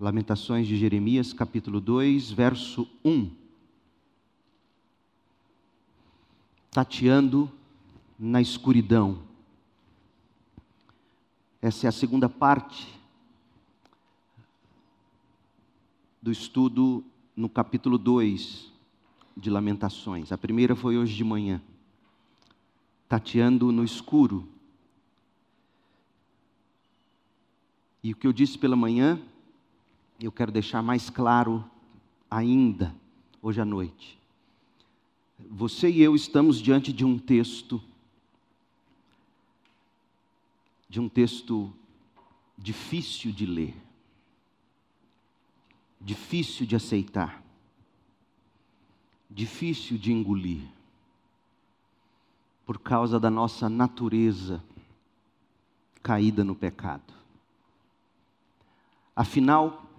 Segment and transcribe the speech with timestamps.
[0.00, 3.30] Lamentações de Jeremias, capítulo 2, verso 1.
[6.70, 7.52] Tateando
[8.18, 9.22] na escuridão.
[11.60, 12.88] Essa é a segunda parte
[16.22, 17.04] do estudo
[17.36, 18.72] no capítulo 2
[19.36, 20.32] de Lamentações.
[20.32, 21.60] A primeira foi hoje de manhã.
[23.06, 24.48] Tateando no escuro.
[28.02, 29.20] E o que eu disse pela manhã,
[30.26, 31.64] eu quero deixar mais claro
[32.30, 32.94] ainda,
[33.40, 34.18] hoje à noite.
[35.48, 37.82] Você e eu estamos diante de um texto,
[40.88, 41.72] de um texto
[42.56, 43.74] difícil de ler,
[45.98, 47.42] difícil de aceitar,
[49.30, 50.62] difícil de engolir,
[52.66, 54.62] por causa da nossa natureza
[56.02, 57.14] caída no pecado.
[59.16, 59.89] Afinal,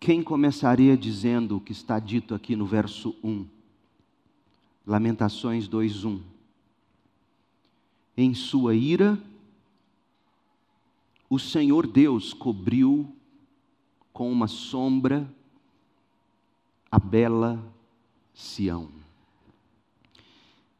[0.00, 3.46] quem começaria dizendo o que está dito aqui no verso 1?
[4.86, 6.20] Lamentações 2:1.
[8.16, 9.18] Em sua ira,
[11.28, 13.14] o Senhor Deus cobriu
[14.12, 15.28] com uma sombra
[16.90, 17.62] a bela
[18.32, 18.88] Sião.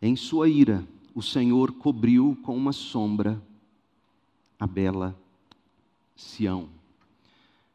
[0.00, 3.42] Em sua ira, o Senhor cobriu com uma sombra
[4.58, 5.18] a bela
[6.16, 6.77] Sião.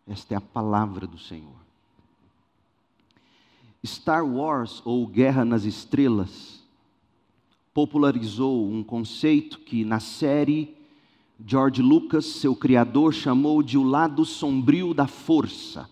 [0.08, 1.64] Esta é a palavra do Senhor.
[3.86, 6.62] Star Wars, ou Guerra nas Estrelas,
[7.74, 10.76] popularizou um conceito que na série
[11.46, 15.90] George Lucas, seu criador, chamou de o lado sombrio da força.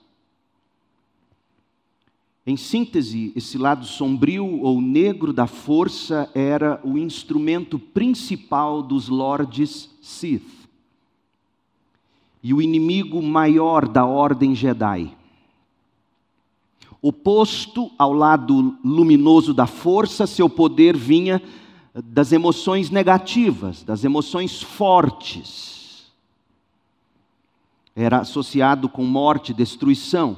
[2.45, 9.89] Em síntese, esse lado sombrio ou negro da força era o instrumento principal dos lordes
[10.01, 10.60] Sith
[12.43, 15.15] e o inimigo maior da ordem Jedi.
[17.01, 21.41] Oposto ao lado luminoso da força, seu poder vinha
[21.93, 26.11] das emoções negativas, das emoções fortes.
[27.95, 30.37] Era associado com morte, destruição.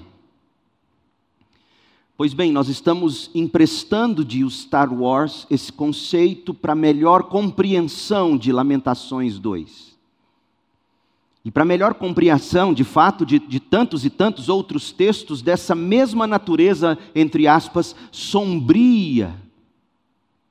[2.16, 9.38] Pois bem, nós estamos emprestando de Star Wars esse conceito para melhor compreensão de Lamentações
[9.38, 9.93] 2.
[11.46, 16.26] E para melhor compreensão, de fato, de, de, tantos e tantos outros textos dessa mesma
[16.26, 19.36] natureza, entre aspas, sombria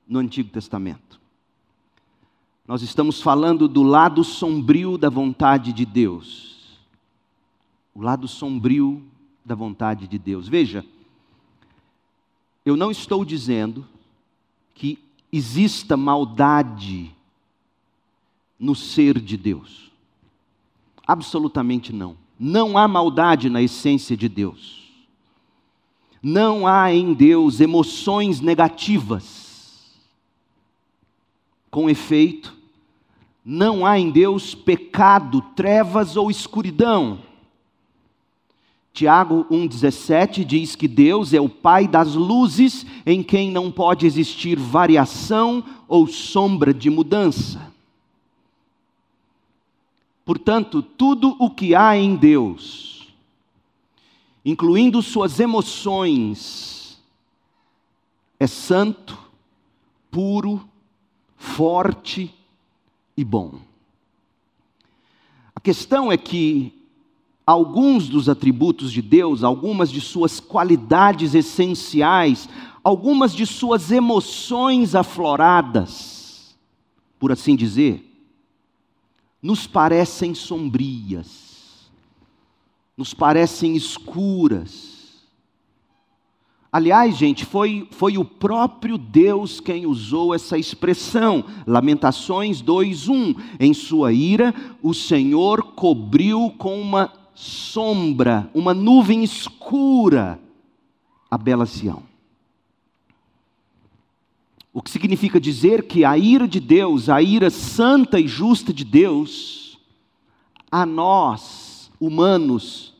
[0.07, 1.19] no Antigo Testamento.
[2.67, 6.79] Nós estamos falando do lado sombrio da vontade de Deus.
[7.93, 9.03] O lado sombrio
[9.43, 10.47] da vontade de Deus.
[10.47, 10.85] Veja,
[12.63, 13.85] eu não estou dizendo
[14.73, 14.97] que
[15.31, 17.13] exista maldade
[18.57, 19.91] no ser de Deus.
[21.05, 22.15] Absolutamente não.
[22.39, 24.91] Não há maldade na essência de Deus.
[26.21, 29.91] Não há em Deus emoções negativas.
[31.69, 32.55] Com efeito,
[33.43, 37.19] não há em Deus pecado, trevas ou escuridão.
[38.93, 44.57] Tiago 1,17 diz que Deus é o Pai das luzes, em quem não pode existir
[44.57, 47.72] variação ou sombra de mudança.
[50.25, 53.13] Portanto, tudo o que há em Deus,
[54.45, 57.01] incluindo suas emoções,
[58.39, 59.17] é santo,
[60.09, 60.67] puro,
[61.35, 62.33] forte
[63.17, 63.59] e bom.
[65.55, 66.73] A questão é que
[67.45, 72.47] alguns dos atributos de Deus, algumas de suas qualidades essenciais,
[72.81, 76.55] algumas de suas emoções afloradas,
[77.19, 78.12] por assim dizer,
[79.43, 81.91] nos parecem sombrias,
[82.95, 84.93] nos parecem escuras.
[86.71, 93.35] Aliás, gente, foi, foi o próprio Deus quem usou essa expressão, Lamentações 2:1.
[93.59, 100.39] Em sua ira, o Senhor cobriu com uma sombra, uma nuvem escura,
[101.29, 102.12] a bela Sião.
[104.73, 108.83] O que significa dizer que a ira de Deus, a ira santa e justa de
[108.83, 109.77] Deus,
[110.71, 112.95] a nós, humanos,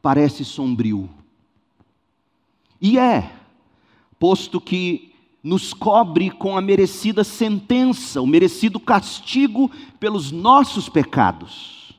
[0.00, 1.10] parece sombrio.
[2.80, 3.32] E é,
[4.20, 5.12] posto que
[5.42, 9.68] nos cobre com a merecida sentença, o merecido castigo
[9.98, 11.98] pelos nossos pecados.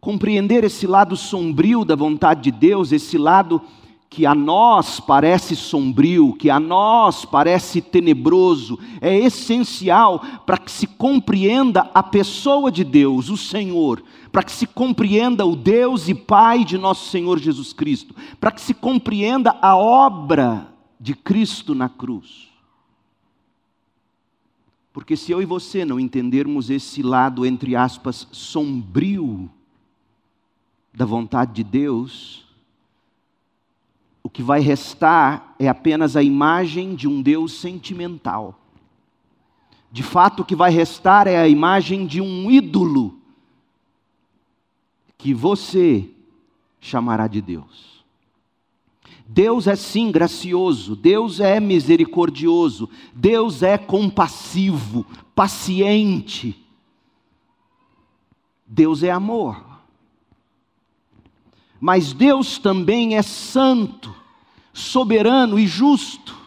[0.00, 3.62] Compreender esse lado sombrio da vontade de Deus, esse lado
[4.10, 10.88] que a nós parece sombrio, que a nós parece tenebroso, é essencial para que se
[10.88, 14.02] compreenda a pessoa de Deus, o Senhor,
[14.32, 18.60] para que se compreenda o Deus e Pai de nosso Senhor Jesus Cristo, para que
[18.60, 22.48] se compreenda a obra de Cristo na cruz.
[24.92, 29.48] Porque se eu e você não entendermos esse lado, entre aspas, sombrio
[30.92, 32.49] da vontade de Deus,
[34.30, 38.60] o que vai restar é apenas a imagem de um Deus sentimental.
[39.90, 43.18] De fato, o que vai restar é a imagem de um ídolo
[45.18, 46.08] que você
[46.80, 48.04] chamará de Deus.
[49.26, 55.04] Deus é sim gracioso, Deus é misericordioso, Deus é compassivo,
[55.34, 56.64] paciente.
[58.64, 59.60] Deus é amor.
[61.80, 64.19] Mas Deus também é santo,
[64.80, 66.40] soberano e justo.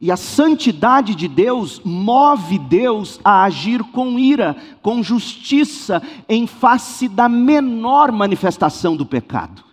[0.00, 7.08] E a santidade de Deus move Deus a agir com ira, com justiça, em face
[7.08, 9.64] da menor manifestação do pecado.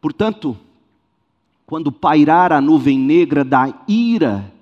[0.00, 0.56] Portanto,
[1.64, 4.52] quando pairar a nuvem negra da ira,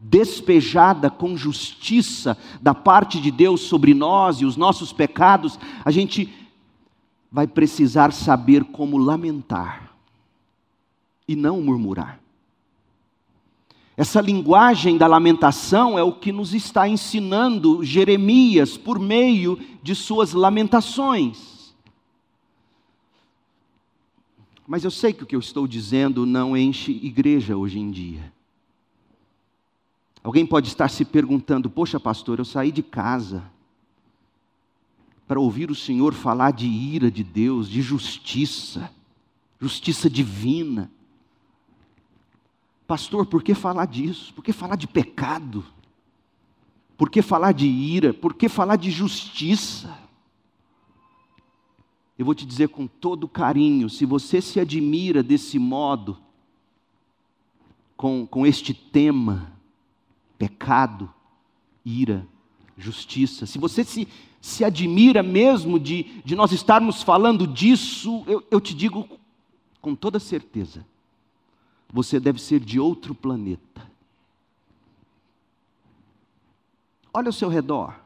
[0.00, 6.32] despejada com justiça da parte de Deus sobre nós e os nossos pecados, a gente
[7.36, 9.94] vai precisar saber como lamentar
[11.28, 12.18] e não murmurar.
[13.94, 20.32] Essa linguagem da lamentação é o que nos está ensinando Jeremias por meio de suas
[20.32, 21.74] lamentações.
[24.66, 28.32] Mas eu sei que o que eu estou dizendo não enche igreja hoje em dia.
[30.24, 33.54] Alguém pode estar se perguntando: Poxa, pastor, eu saí de casa
[35.26, 38.90] para ouvir o Senhor falar de ira de Deus, de justiça,
[39.60, 40.90] justiça divina.
[42.86, 44.32] Pastor, por que falar disso?
[44.32, 45.64] Por que falar de pecado?
[46.96, 48.14] Por que falar de ira?
[48.14, 49.98] Por que falar de justiça?
[52.16, 56.16] Eu vou te dizer com todo carinho: se você se admira desse modo,
[57.96, 59.52] com, com este tema,
[60.38, 61.12] pecado,
[61.84, 62.26] ira,
[62.76, 63.46] justiça.
[63.46, 64.06] Se você se,
[64.46, 69.08] se admira mesmo de, de nós estarmos falando disso, eu, eu te digo
[69.80, 70.86] com toda certeza,
[71.92, 73.90] você deve ser de outro planeta.
[77.12, 77.98] Olha ao seu redor.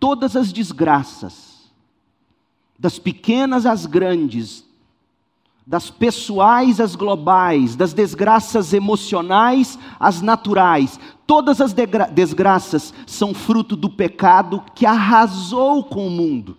[0.00, 1.70] Todas as desgraças,
[2.76, 4.67] das pequenas às grandes,
[5.68, 10.98] das pessoais às globais, das desgraças emocionais às naturais.
[11.26, 16.56] Todas as desgraças são fruto do pecado que arrasou com o mundo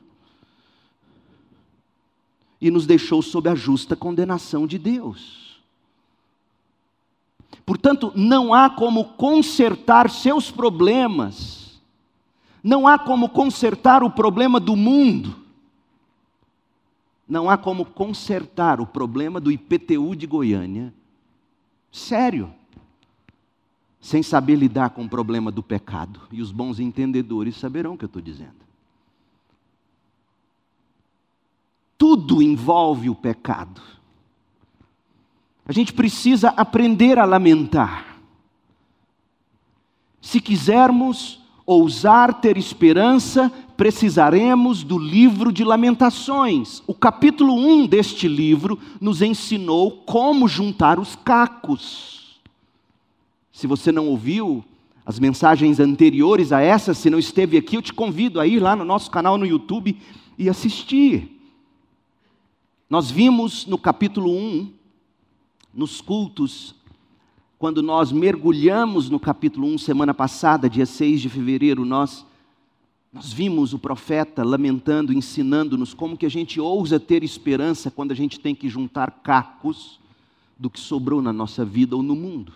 [2.62, 5.60] e nos deixou sob a justa condenação de Deus.
[7.66, 11.82] Portanto, não há como consertar seus problemas,
[12.64, 15.49] não há como consertar o problema do mundo
[17.30, 20.92] não há como consertar o problema do IPTU de Goiânia,
[21.92, 22.52] sério,
[24.02, 26.22] sem saber lidar com o problema do pecado.
[26.32, 28.58] E os bons entendedores saberão o que eu estou dizendo.
[31.96, 33.82] Tudo envolve o pecado.
[35.66, 38.18] A gente precisa aprender a lamentar.
[40.20, 46.84] Se quisermos ousar ter esperança, precisaremos do livro de Lamentações.
[46.86, 52.42] O capítulo 1 deste livro nos ensinou como juntar os cacos.
[53.54, 54.66] Se você não ouviu
[55.06, 58.76] as mensagens anteriores a essa, se não esteve aqui, eu te convido a ir lá
[58.76, 59.98] no nosso canal no YouTube
[60.38, 61.40] e assistir.
[62.90, 64.74] Nós vimos no capítulo 1,
[65.74, 66.76] nos cultos
[67.58, 72.26] quando nós mergulhamos no capítulo 1 semana passada, dia 6 de fevereiro, nós
[73.12, 78.16] nós vimos o profeta lamentando, ensinando-nos como que a gente ousa ter esperança quando a
[78.16, 80.00] gente tem que juntar cacos
[80.58, 82.54] do que sobrou na nossa vida ou no mundo.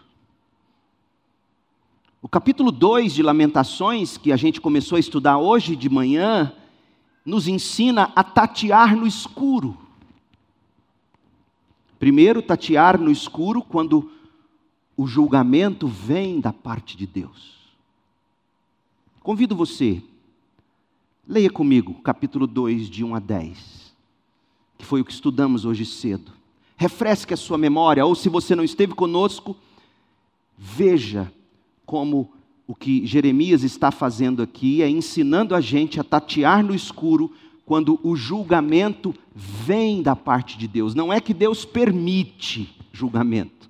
[2.21, 6.53] O capítulo 2 de Lamentações, que a gente começou a estudar hoje de manhã,
[7.25, 9.75] nos ensina a tatear no escuro.
[11.97, 14.11] Primeiro, tatear no escuro quando
[14.95, 17.53] o julgamento vem da parte de Deus.
[19.21, 20.03] Convido você,
[21.27, 23.93] leia comigo capítulo 2, de 1 a 10,
[24.77, 26.31] que foi o que estudamos hoje cedo.
[26.75, 29.55] Refresque a sua memória, ou se você não esteve conosco,
[30.57, 31.31] veja
[31.85, 32.31] como
[32.67, 37.31] o que Jeremias está fazendo aqui é ensinando a gente a tatear no escuro
[37.65, 40.93] quando o julgamento vem da parte de Deus.
[40.93, 43.69] Não é que Deus permite julgamento.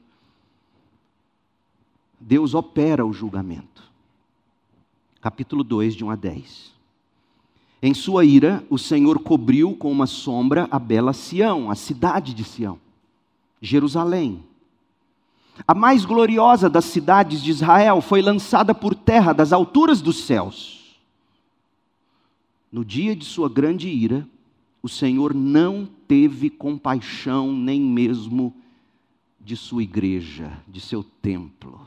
[2.19, 3.83] Deus opera o julgamento.
[5.21, 6.72] Capítulo 2, de 1 a 10.
[7.83, 12.43] Em sua ira, o Senhor cobriu com uma sombra a bela Sião, a cidade de
[12.43, 12.79] Sião,
[13.61, 14.43] Jerusalém.
[15.67, 20.81] A mais gloriosa das cidades de Israel foi lançada por terra das alturas dos céus
[22.73, 24.27] no dia de sua grande ira,
[24.81, 28.51] o Senhor não teve compaixão nem mesmo
[29.39, 31.79] de sua igreja, de seu templo.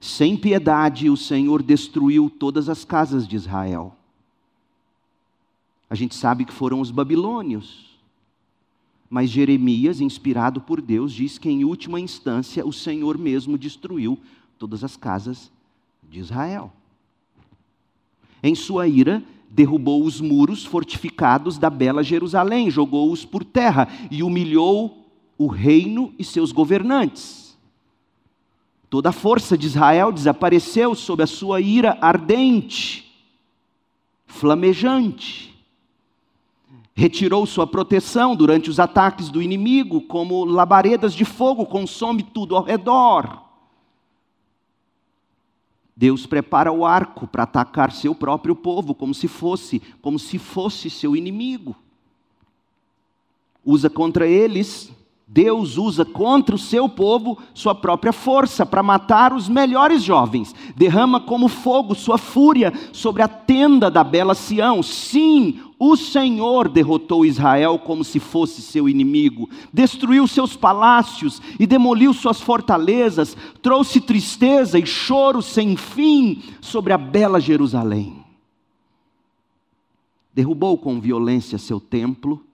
[0.00, 3.96] Sem piedade, o Senhor destruiu todas as casas de Israel.
[5.88, 7.98] A gente sabe que foram os babilônios.
[9.08, 14.18] Mas Jeremias, inspirado por Deus, diz que em última instância o Senhor mesmo destruiu
[14.58, 15.50] todas as casas
[16.02, 16.72] de Israel.
[18.42, 25.06] Em sua ira, derrubou os muros fortificados da bela Jerusalém, jogou-os por terra e humilhou
[25.38, 27.56] o reino e seus governantes.
[28.90, 33.12] Toda a força de Israel desapareceu sob a sua ira ardente,
[34.26, 35.55] flamejante.
[36.98, 42.64] Retirou sua proteção durante os ataques do inimigo, como labaredas de fogo consome tudo ao
[42.64, 43.44] redor.
[45.94, 50.88] Deus prepara o arco para atacar seu próprio povo, como se fosse, como se fosse
[50.88, 51.76] seu inimigo.
[53.62, 54.90] Usa contra eles,
[55.28, 60.54] Deus usa contra o seu povo sua própria força para matar os melhores jovens.
[60.76, 64.84] Derrama como fogo sua fúria sobre a tenda da bela Sião.
[64.84, 72.14] Sim, o Senhor derrotou Israel como se fosse seu inimigo, destruiu seus palácios e demoliu
[72.14, 78.24] suas fortalezas, trouxe tristeza e choro sem fim sobre a bela Jerusalém.
[80.32, 82.45] Derrubou com violência seu templo,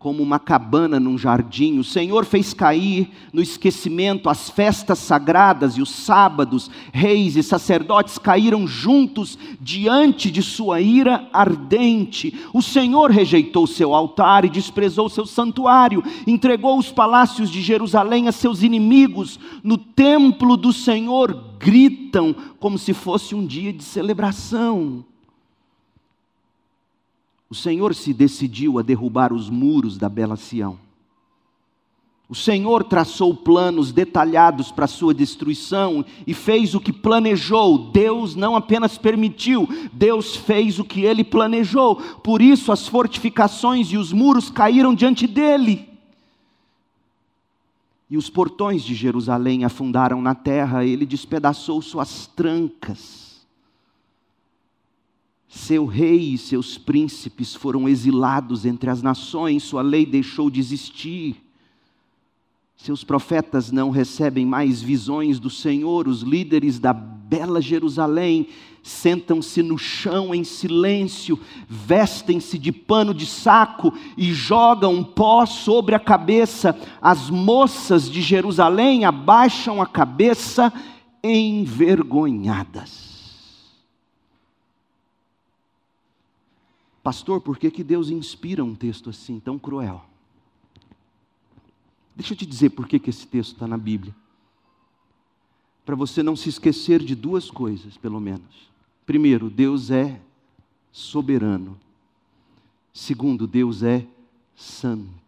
[0.00, 1.78] como uma cabana num jardim.
[1.78, 6.70] O Senhor fez cair no esquecimento as festas sagradas e os sábados.
[6.90, 12.34] Reis e sacerdotes caíram juntos diante de sua ira ardente.
[12.54, 16.02] O Senhor rejeitou seu altar e desprezou seu santuário.
[16.26, 19.38] Entregou os palácios de Jerusalém a seus inimigos.
[19.62, 25.04] No templo do Senhor gritam como se fosse um dia de celebração.
[27.50, 30.78] O Senhor se decidiu a derrubar os muros da bela Sião.
[32.28, 37.90] O Senhor traçou planos detalhados para sua destruição e fez o que planejou.
[37.90, 41.96] Deus não apenas permitiu, Deus fez o que ele planejou.
[41.96, 45.88] Por isso as fortificações e os muros caíram diante dele.
[48.08, 53.29] E os portões de Jerusalém afundaram na terra, ele despedaçou suas trancas.
[55.52, 61.44] Seu rei e seus príncipes foram exilados entre as nações, sua lei deixou de existir.
[62.76, 68.46] Seus profetas não recebem mais visões do Senhor, os líderes da bela Jerusalém
[68.80, 71.36] sentam-se no chão em silêncio,
[71.68, 76.78] vestem-se de pano de saco e jogam pó sobre a cabeça.
[77.02, 80.72] As moças de Jerusalém abaixam a cabeça
[81.24, 83.09] envergonhadas.
[87.02, 90.04] Pastor, por que, que Deus inspira um texto assim, tão cruel?
[92.14, 94.14] Deixa eu te dizer por que, que esse texto está na Bíblia.
[95.84, 98.70] Para você não se esquecer de duas coisas, pelo menos.
[99.06, 100.20] Primeiro, Deus é
[100.92, 101.78] soberano.
[102.92, 104.06] Segundo, Deus é
[104.54, 105.20] santo.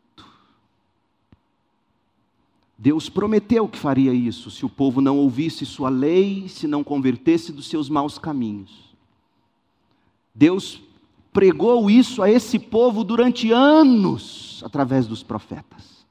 [2.76, 7.52] Deus prometeu que faria isso se o povo não ouvisse sua lei, se não convertesse
[7.52, 8.92] dos seus maus caminhos.
[10.34, 10.82] Deus
[11.32, 16.06] pregou isso a esse povo durante anos através dos profetas.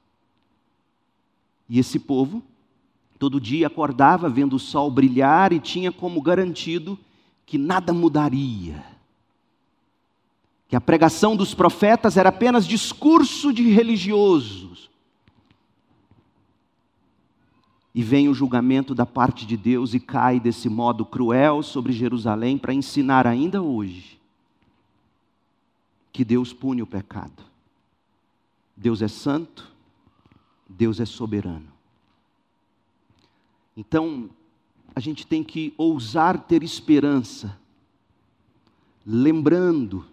[1.69, 2.41] E esse povo,
[3.19, 6.97] todo dia acordava vendo o sol brilhar e tinha como garantido
[7.45, 8.83] que nada mudaria.
[10.67, 14.89] Que a pregação dos profetas era apenas discurso de religiosos.
[17.93, 22.57] E vem o julgamento da parte de Deus e cai desse modo cruel sobre Jerusalém
[22.57, 24.20] para ensinar ainda hoje
[26.12, 27.44] que Deus pune o pecado.
[28.75, 29.72] Deus é santo,
[30.68, 31.72] Deus é soberano.
[33.75, 34.30] Então,
[34.96, 37.58] a gente tem que ousar ter esperança,
[39.06, 40.06] lembrando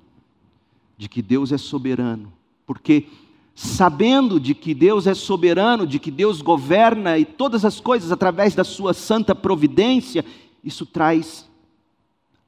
[0.97, 2.33] de que Deus é soberano,
[2.67, 3.09] porque
[3.55, 8.55] sabendo de que Deus é soberano, de que Deus governa e todas as coisas através
[8.55, 10.25] da sua santa providência,
[10.63, 11.49] isso traz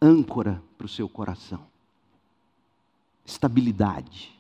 [0.01, 1.70] âncora para o seu coração.
[3.31, 4.33] Estabilidade.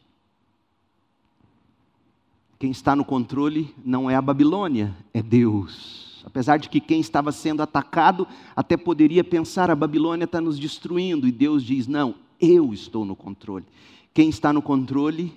[2.58, 6.22] Quem está no controle não é a Babilônia, é Deus.
[6.26, 11.26] Apesar de que quem estava sendo atacado até poderia pensar: a Babilônia está nos destruindo,
[11.26, 13.64] e Deus diz: não, eu estou no controle.
[14.12, 15.32] Quem está no controle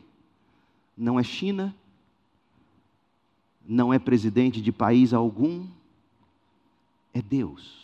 [0.97, 1.73] não é China,
[3.65, 5.65] não é presidente de país algum,
[7.13, 7.83] é Deus.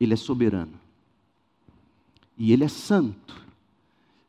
[0.00, 0.83] Ele é soberano.
[2.36, 3.42] E ele é santo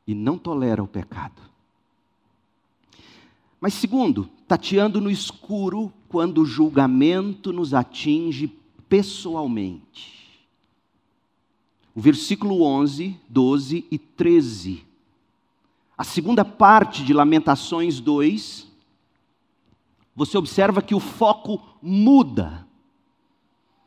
[0.05, 1.41] e não tolera o pecado.
[3.59, 8.47] Mas segundo, tateando no escuro quando o julgamento nos atinge
[8.87, 10.15] pessoalmente.
[11.95, 14.85] O versículo 11, 12 e 13.
[15.97, 18.67] A segunda parte de Lamentações 2,
[20.15, 22.67] você observa que o foco muda.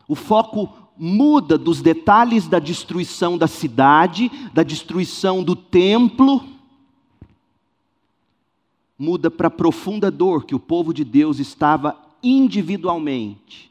[0.08, 6.44] O foco muda dos detalhes da destruição da cidade, da destruição do templo,
[8.98, 13.70] muda para a profunda dor que o povo de Deus estava individualmente,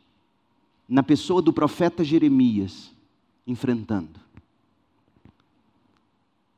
[0.88, 2.92] na pessoa do profeta Jeremias,
[3.46, 4.22] enfrentando.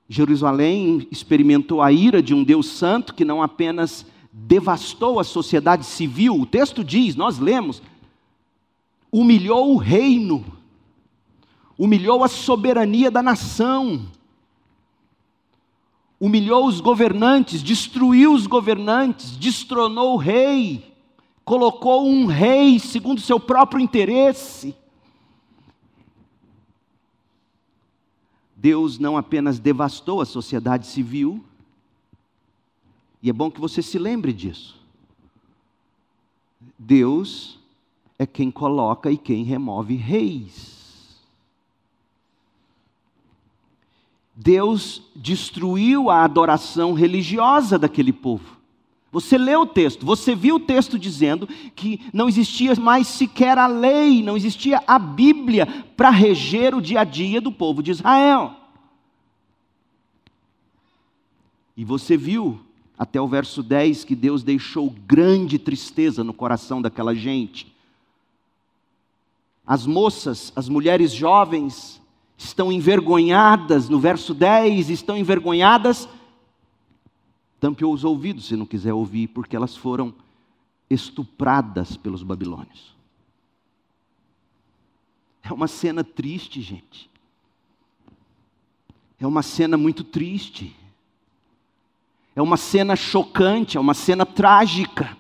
[0.08, 6.40] Jerusalém experimentou a ira de um Deus santo que não apenas devastou a sociedade civil,
[6.40, 7.82] o texto diz, nós lemos,
[9.12, 10.59] humilhou o reino
[11.80, 14.06] humilhou a soberania da nação,
[16.20, 20.94] humilhou os governantes, destruiu os governantes, destronou o rei,
[21.46, 24.76] colocou um rei segundo seu próprio interesse.
[28.54, 31.42] Deus não apenas devastou a sociedade civil,
[33.24, 34.78] e é bom que você se lembre disso.
[36.78, 37.58] Deus
[38.18, 40.79] é quem coloca e quem remove reis.
[44.42, 48.58] Deus destruiu a adoração religiosa daquele povo.
[49.12, 53.68] Você leu o texto, você viu o texto dizendo que não existia mais sequer a
[53.68, 55.66] lei, não existia a Bíblia
[55.98, 58.56] para reger o dia a dia do povo de Israel.
[61.76, 62.62] E você viu
[62.98, 67.76] até o verso 10 que Deus deixou grande tristeza no coração daquela gente.
[69.68, 72.00] As moças, as mulheres jovens,
[72.40, 76.08] estão envergonhadas, no verso 10, estão envergonhadas.
[77.60, 80.16] Tampe os ouvidos se não quiser ouvir, porque elas foram
[80.90, 82.96] estupradas pelos babilônios.
[85.44, 87.10] É uma cena triste, gente.
[89.20, 90.74] É uma cena muito triste.
[92.34, 95.18] É uma cena chocante, é uma cena trágica.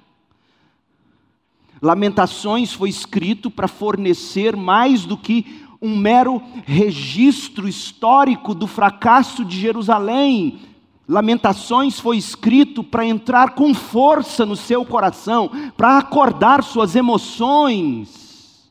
[1.81, 9.59] Lamentações foi escrito para fornecer mais do que um mero registro histórico do fracasso de
[9.59, 10.59] Jerusalém.
[11.07, 18.69] Lamentações foi escrito para entrar com força no seu coração, para acordar suas emoções,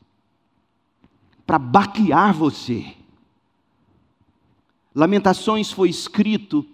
[1.45, 2.93] para baquear você.
[4.93, 6.65] Lamentações foi escrito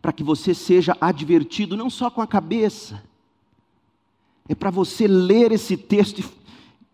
[0.00, 3.02] para que você seja advertido não só com a cabeça,
[4.48, 6.43] é para você ler esse texto e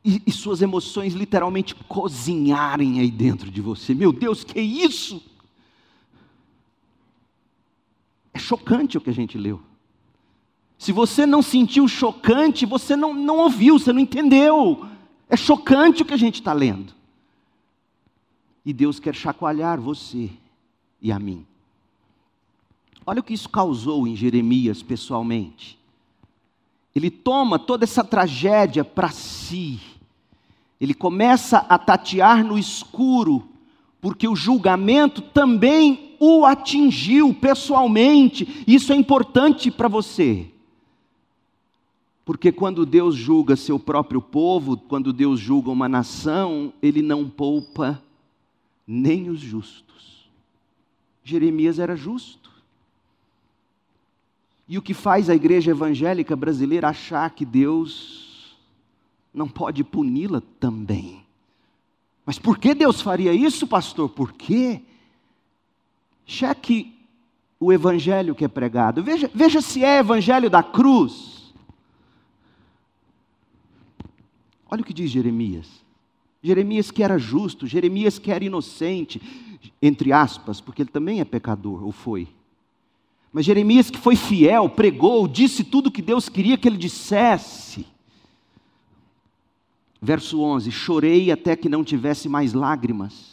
[0.05, 3.95] e, e suas emoções literalmente cozinharem aí dentro de você.
[3.95, 5.23] Meu Deus, que isso?
[8.33, 9.61] É chocante o que a gente leu.
[10.79, 14.87] Se você não sentiu chocante, você não, não ouviu, você não entendeu.
[15.29, 16.95] É chocante o que a gente está lendo.
[18.65, 20.31] E Deus quer chacoalhar você
[21.01, 21.47] e a mim.
[23.07, 25.80] Olha o que isso causou em Jeremias pessoalmente.
[26.95, 29.81] Ele toma toda essa tragédia para si.
[30.81, 33.47] Ele começa a tatear no escuro,
[34.01, 38.65] porque o julgamento também o atingiu pessoalmente.
[38.67, 40.47] Isso é importante para você.
[42.25, 48.01] Porque quando Deus julga seu próprio povo, quando Deus julga uma nação, ele não poupa
[48.87, 50.29] nem os justos.
[51.25, 52.40] Jeremias era justo.
[54.71, 58.57] E o que faz a igreja evangélica brasileira achar que Deus
[59.35, 61.27] não pode puni-la também.
[62.25, 64.11] Mas por que Deus faria isso, pastor?
[64.11, 64.81] Por quê?
[66.25, 66.97] Cheque
[67.59, 69.03] o evangelho que é pregado.
[69.03, 71.53] Veja, veja se é evangelho da cruz.
[74.71, 75.85] Olha o que diz Jeremias.
[76.41, 79.21] Jeremias que era justo, Jeremias que era inocente,
[79.83, 82.29] entre aspas, porque ele também é pecador, ou foi.
[83.33, 87.87] Mas Jeremias, que foi fiel, pregou, disse tudo o que Deus queria que ele dissesse.
[90.03, 93.31] Verso 11: Chorei até que não tivesse mais lágrimas.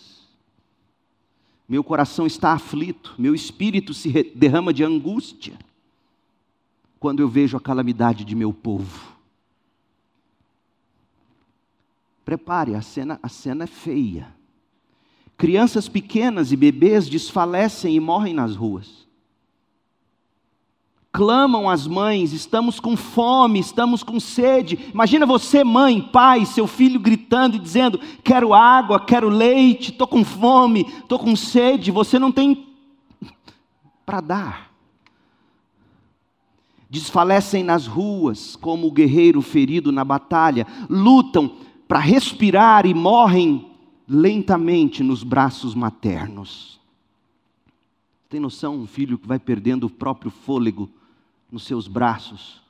[1.67, 5.57] Meu coração está aflito, meu espírito se derrama de angústia
[6.99, 9.15] quando eu vejo a calamidade de meu povo.
[12.23, 14.33] Prepare, a cena, a cena é feia.
[15.37, 18.96] Crianças pequenas e bebês desfalecem e morrem nas ruas
[21.17, 24.77] clamam as mães: estamos com fome, estamos com sede.
[24.93, 30.23] Imagina você, mãe, pai, seu filho gritando e dizendo: quero água, quero leite, estou com
[30.23, 31.89] fome, estou com sede.
[31.89, 32.67] Você não tem
[34.05, 34.71] para dar.
[36.87, 41.51] Desfalecem nas ruas como o guerreiro ferido na batalha, lutam
[41.87, 43.71] para respirar e morrem
[44.07, 46.79] lentamente nos braços maternos.
[48.29, 50.91] Tem noção um filho que vai perdendo o próprio fôlego
[51.51, 52.61] nos seus braços.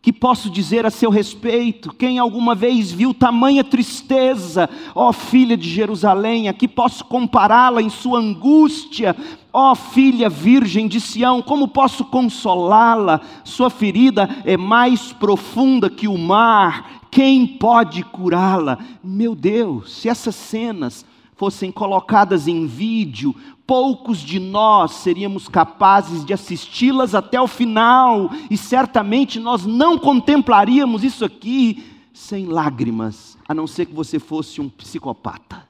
[0.00, 1.92] Que posso dizer a seu respeito?
[1.92, 7.90] Quem alguma vez viu tamanha tristeza, ó filha de Jerusalém, a que posso compará-la em
[7.90, 9.16] sua angústia?
[9.52, 13.20] Ó filha virgem de Sião, como posso consolá-la?
[13.42, 18.78] Sua ferida é mais profunda que o mar, quem pode curá-la?
[19.02, 23.34] Meu Deus, se essas cenas fossem colocadas em vídeo,
[23.66, 31.02] poucos de nós seríamos capazes de assisti-las até o final, e certamente nós não contemplaríamos
[31.02, 35.66] isso aqui sem lágrimas, a não ser que você fosse um psicopata.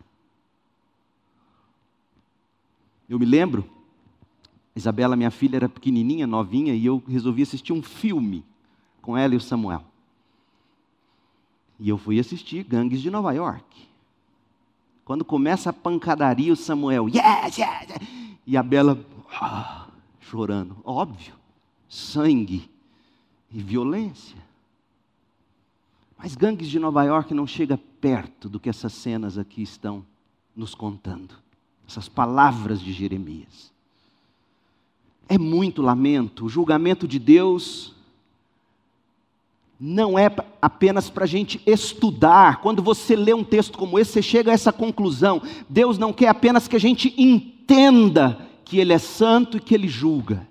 [3.09, 3.65] Eu me lembro,
[4.75, 8.45] Isabela, minha filha, era pequenininha, novinha, e eu resolvi assistir um filme
[9.01, 9.85] com ela e o Samuel.
[11.79, 13.65] E eu fui assistir Gangues de Nova York.
[15.07, 18.09] Quando começa a pancadaria, o Samuel, yes, yes, yes.
[18.45, 18.99] e a Bela
[19.41, 19.87] ah,
[20.21, 20.77] chorando.
[20.85, 21.33] Óbvio,
[21.89, 22.69] sangue
[23.53, 24.37] e violência.
[26.19, 30.05] Mas Gangues de Nova York não chega perto do que essas cenas aqui estão
[30.57, 31.37] nos contando.
[31.87, 33.73] Essas palavras de Jeremias.
[35.29, 36.47] É muito lamento.
[36.47, 37.95] O julgamento de Deus
[39.79, 42.61] não é apenas para a gente estudar.
[42.61, 45.43] Quando você lê um texto como esse, você chega a essa conclusão.
[45.69, 49.89] Deus não quer apenas que a gente entenda que Ele é santo e que Ele
[49.89, 50.47] julga.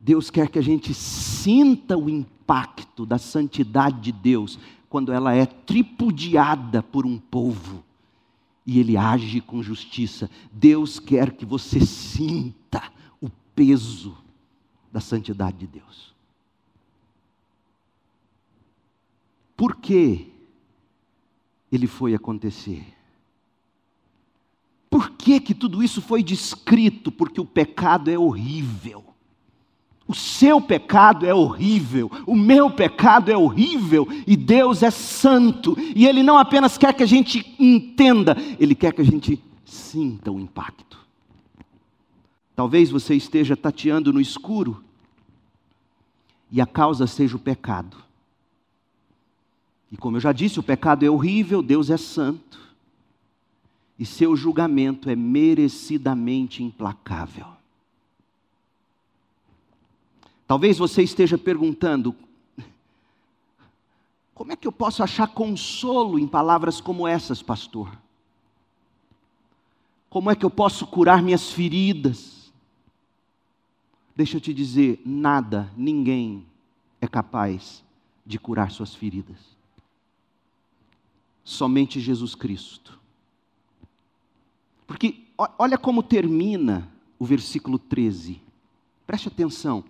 [0.00, 5.44] Deus quer que a gente sinta o impacto da santidade de Deus quando ela é
[5.44, 7.84] tripudiada por um povo
[8.68, 10.30] e ele age com justiça.
[10.52, 12.82] Deus quer que você sinta
[13.18, 14.14] o peso
[14.92, 16.07] da santidade de Deus.
[19.58, 20.28] Por que
[21.70, 22.86] ele foi acontecer.
[24.88, 27.10] Por que, que tudo isso foi descrito?
[27.10, 29.04] Porque o pecado é horrível.
[30.06, 36.06] O seu pecado é horrível, o meu pecado é horrível, e Deus é santo, e
[36.06, 40.40] Ele não apenas quer que a gente entenda, Ele quer que a gente sinta o
[40.40, 40.98] impacto.
[42.56, 44.82] Talvez você esteja tateando no escuro,
[46.50, 48.07] e a causa seja o pecado.
[49.90, 52.58] E como eu já disse, o pecado é horrível, Deus é santo.
[53.98, 57.46] E seu julgamento é merecidamente implacável.
[60.46, 62.14] Talvez você esteja perguntando:
[64.34, 67.90] como é que eu posso achar consolo em palavras como essas, pastor?
[70.08, 72.52] Como é que eu posso curar minhas feridas?
[74.14, 76.46] Deixa eu te dizer: nada, ninguém
[77.00, 77.82] é capaz
[78.24, 79.57] de curar suas feridas
[81.48, 83.00] somente Jesus Cristo.
[84.86, 85.24] Porque
[85.58, 86.86] olha como termina
[87.18, 88.38] o versículo 13.
[89.06, 89.82] Preste atenção.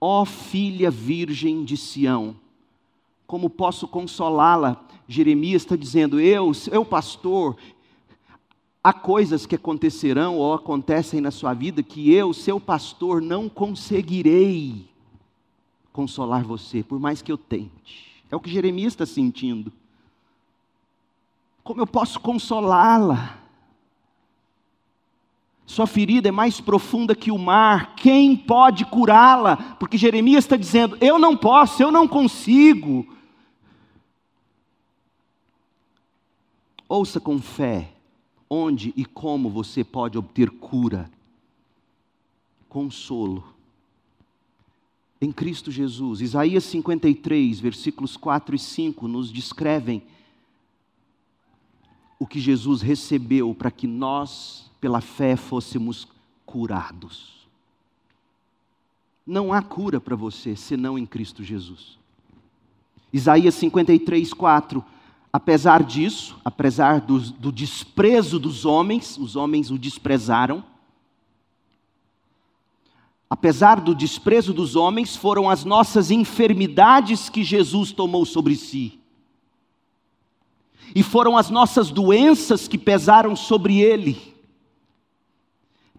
[0.00, 2.36] Ó oh, filha virgem de Sião,
[3.24, 4.84] como posso consolá-la?
[5.06, 7.56] Jeremias está dizendo: Eu, eu pastor,
[8.82, 14.88] há coisas que acontecerão ou acontecem na sua vida que eu, seu pastor, não conseguirei
[15.92, 18.24] consolar você, por mais que eu tente.
[18.28, 19.72] É o que Jeremias está sentindo.
[21.66, 23.40] Como eu posso consolá-la?
[25.66, 29.56] Sua ferida é mais profunda que o mar, quem pode curá-la?
[29.74, 33.04] Porque Jeremias está dizendo: eu não posso, eu não consigo.
[36.88, 37.92] Ouça com fé
[38.48, 41.10] onde e como você pode obter cura,
[42.68, 43.42] consolo.
[45.20, 46.20] Em Cristo Jesus.
[46.20, 50.00] Isaías 53, versículos 4 e 5 nos descrevem
[52.18, 56.08] o que Jesus recebeu para que nós, pela fé, fôssemos
[56.44, 57.36] curados.
[59.26, 61.98] Não há cura para você senão em Cristo Jesus.
[63.12, 64.84] Isaías 53, 4.
[65.32, 70.64] apesar disso, apesar do, do desprezo dos homens, os homens o desprezaram.
[73.28, 79.00] Apesar do desprezo dos homens, foram as nossas enfermidades que Jesus tomou sobre si.
[80.94, 84.36] E foram as nossas doenças que pesaram sobre ele.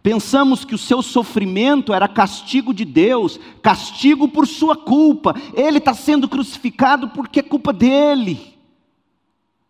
[0.07, 5.35] Pensamos que o seu sofrimento era castigo de Deus, castigo por sua culpa.
[5.53, 8.57] Ele está sendo crucificado porque é culpa dele.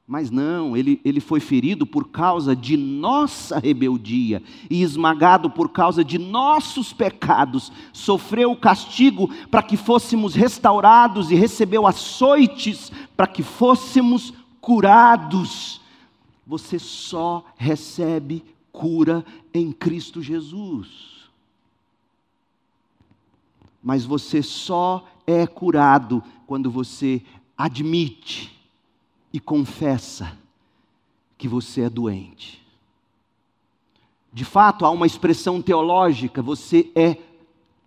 [0.09, 6.01] Mas não, ele, ele foi ferido por causa de nossa rebeldia e esmagado por causa
[6.01, 7.73] de nossos pecados.
[7.91, 14.33] Sofreu o castigo para que fôssemos restaurados e recebeu açoites para que fôssemos
[14.67, 15.79] curados.
[16.45, 21.29] Você só recebe cura em Cristo Jesus.
[23.81, 27.23] Mas você só é curado quando você
[27.57, 28.53] admite
[29.31, 30.37] e confessa
[31.37, 32.61] que você é doente.
[34.33, 37.17] De fato, há uma expressão teológica: você é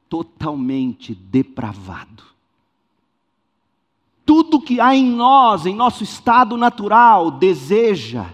[0.09, 2.30] totalmente depravado.
[4.25, 8.27] Tudo que há em nós, em nosso estado natural, deseja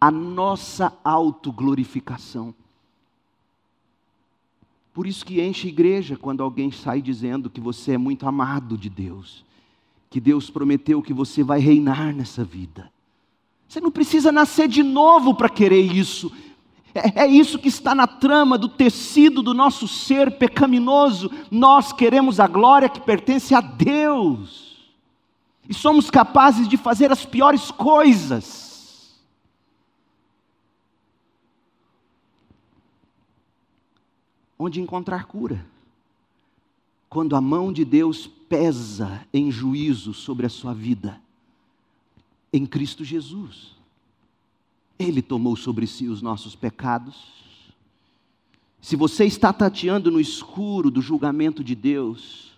[0.00, 2.54] a nossa autoglorificação.
[4.92, 8.76] Por isso que enche a igreja quando alguém sai dizendo que você é muito amado
[8.76, 9.46] de Deus
[10.16, 12.90] que Deus prometeu que você vai reinar nessa vida.
[13.68, 16.32] Você não precisa nascer de novo para querer isso.
[16.94, 21.30] É, é, isso que está na trama do tecido do nosso ser pecaminoso.
[21.50, 24.75] Nós queremos a glória que pertence a Deus.
[25.68, 28.66] E somos capazes de fazer as piores coisas.
[34.58, 35.66] Onde encontrar cura?
[37.08, 41.20] Quando a mão de Deus pesa em juízo sobre a sua vida?
[42.52, 43.74] Em Cristo Jesus.
[44.98, 47.16] Ele tomou sobre si os nossos pecados.
[48.80, 52.52] Se você está tateando no escuro do julgamento de Deus,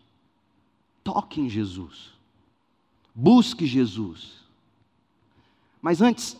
[1.02, 2.17] toque em Jesus.
[3.20, 4.34] Busque Jesus.
[5.82, 6.36] Mas antes,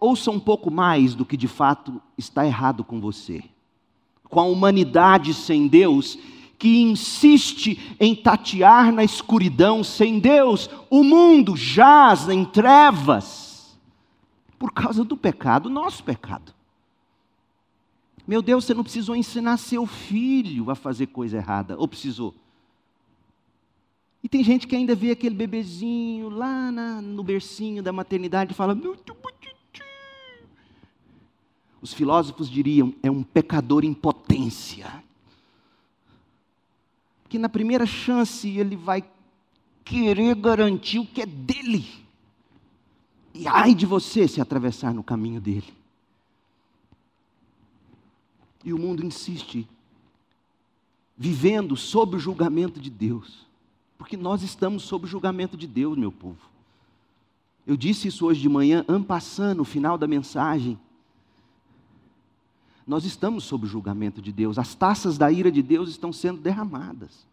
[0.00, 3.44] ouça um pouco mais do que de fato está errado com você.
[4.30, 6.18] Com a humanidade sem Deus,
[6.58, 10.70] que insiste em tatear na escuridão sem Deus.
[10.88, 13.78] O mundo jaz em trevas
[14.58, 16.54] por causa do pecado, nosso pecado.
[18.26, 22.34] Meu Deus, você não precisou ensinar seu filho a fazer coisa errada, ou precisou?
[24.24, 28.54] E tem gente que ainda vê aquele bebezinho lá na, no bercinho da maternidade e
[28.56, 28.76] fala:
[31.80, 35.04] os filósofos diriam, é um pecador em potência
[37.34, 39.02] que na primeira chance ele vai
[39.84, 41.84] querer garantir o que é dele.
[43.34, 45.74] E ai de você se atravessar no caminho dele.
[48.64, 49.68] E o mundo insiste,
[51.18, 53.43] vivendo sob o julgamento de Deus,
[54.04, 56.36] porque nós estamos sob o julgamento de Deus, meu povo.
[57.66, 60.78] Eu disse isso hoje de manhã, ampassando no final da mensagem.
[62.86, 66.38] Nós estamos sob o julgamento de Deus, as taças da ira de Deus estão sendo
[66.38, 67.26] derramadas.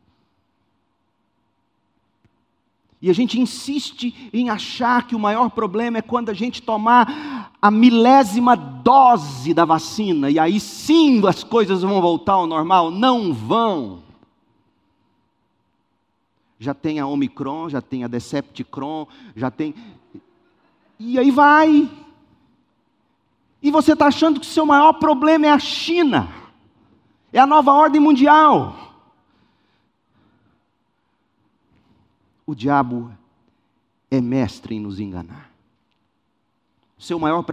[3.02, 7.52] E a gente insiste em achar que o maior problema é quando a gente tomar
[7.62, 12.90] a milésima dose da vacina, e aí sim as coisas vão voltar ao normal.
[12.90, 14.11] Não vão.
[16.62, 19.74] Já tem a Omicron, já tem a Decepticron, já tem.
[21.00, 21.90] E aí vai.
[23.64, 26.32] E você está achando que o seu maior problema é a China,
[27.34, 28.94] é a nova ordem mundial.
[32.46, 33.12] O diabo
[34.12, 35.52] é mestre em nos enganar.
[36.96, 37.44] Seu maior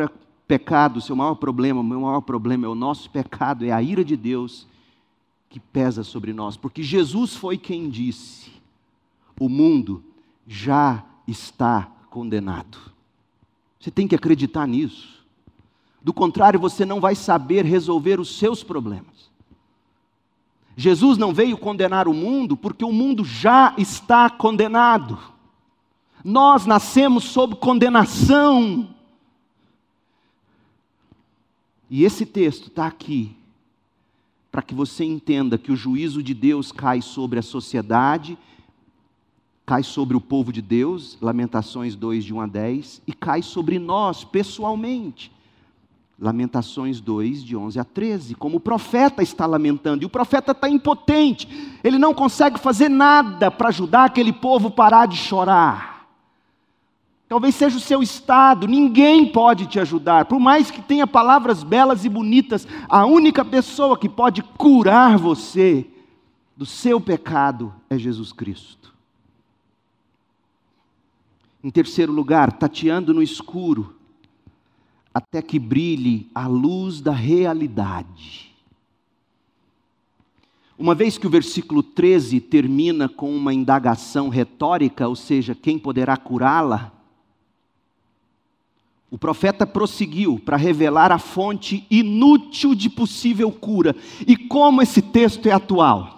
[0.46, 4.18] pecado, seu maior problema, meu maior problema é o nosso pecado, é a ira de
[4.18, 4.66] Deus
[5.48, 8.57] que pesa sobre nós, porque Jesus foi quem disse:
[9.38, 10.02] o mundo
[10.46, 12.78] já está condenado.
[13.78, 15.24] Você tem que acreditar nisso.
[16.02, 19.28] Do contrário, você não vai saber resolver os seus problemas.
[20.76, 25.18] Jesus não veio condenar o mundo porque o mundo já está condenado.
[26.24, 28.94] Nós nascemos sob condenação.
[31.90, 33.36] E esse texto está aqui
[34.50, 38.38] para que você entenda que o juízo de Deus cai sobre a sociedade,
[39.68, 43.78] cai sobre o povo de Deus, Lamentações 2, de 1 a 10, e cai sobre
[43.78, 45.30] nós pessoalmente.
[46.18, 50.70] Lamentações 2, de 11 a 13, como o profeta está lamentando, e o profeta está
[50.70, 51.46] impotente,
[51.84, 56.08] ele não consegue fazer nada para ajudar aquele povo a parar de chorar.
[57.28, 60.24] Talvez seja o seu estado, ninguém pode te ajudar.
[60.24, 65.86] Por mais que tenha palavras belas e bonitas, a única pessoa que pode curar você
[66.56, 68.96] do seu pecado é Jesus Cristo.
[71.68, 73.94] Em terceiro lugar, tateando no escuro,
[75.12, 78.54] até que brilhe a luz da realidade.
[80.78, 86.16] Uma vez que o versículo 13 termina com uma indagação retórica, ou seja, quem poderá
[86.16, 86.90] curá-la?
[89.10, 93.94] O profeta prosseguiu para revelar a fonte inútil de possível cura.
[94.26, 96.17] E como esse texto é atual?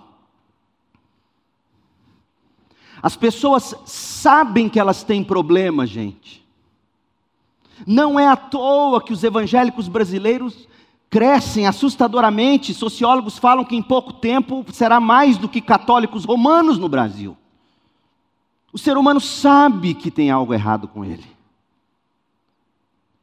[3.03, 6.45] As pessoas sabem que elas têm problema, gente.
[7.87, 10.69] Não é à toa que os evangélicos brasileiros
[11.09, 12.75] crescem assustadoramente.
[12.75, 17.37] Sociólogos falam que em pouco tempo será mais do que católicos romanos no Brasil.
[18.73, 21.41] O ser humano sabe que tem algo errado com ele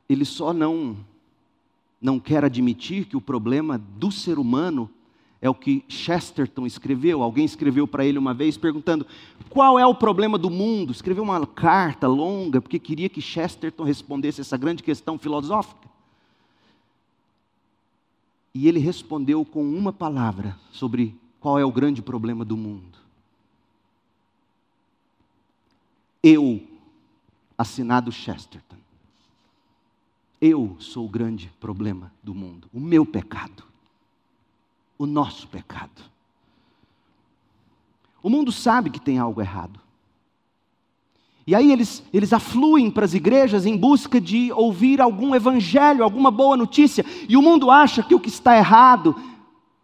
[0.09, 0.97] ele só não
[1.99, 4.87] não quer admitir que o problema do ser humano
[5.41, 7.21] é o que Chesterton escreveu.
[7.21, 9.05] Alguém escreveu para ele uma vez perguntando:
[9.49, 10.91] qual é o problema do mundo?
[10.91, 15.87] Escreveu uma carta longa porque queria que Chesterton respondesse essa grande questão filosófica.
[18.53, 22.97] E ele respondeu com uma palavra sobre qual é o grande problema do mundo.
[26.23, 26.61] Eu,
[27.55, 28.77] assinado Chesterton.
[30.41, 33.63] Eu sou o grande problema do mundo, o meu pecado,
[34.97, 36.01] o nosso pecado.
[38.21, 39.79] O mundo sabe que tem algo errado.
[41.45, 46.29] E aí eles, eles afluem para as igrejas em busca de ouvir algum evangelho, alguma
[46.29, 49.15] boa notícia, e o mundo acha que o que está errado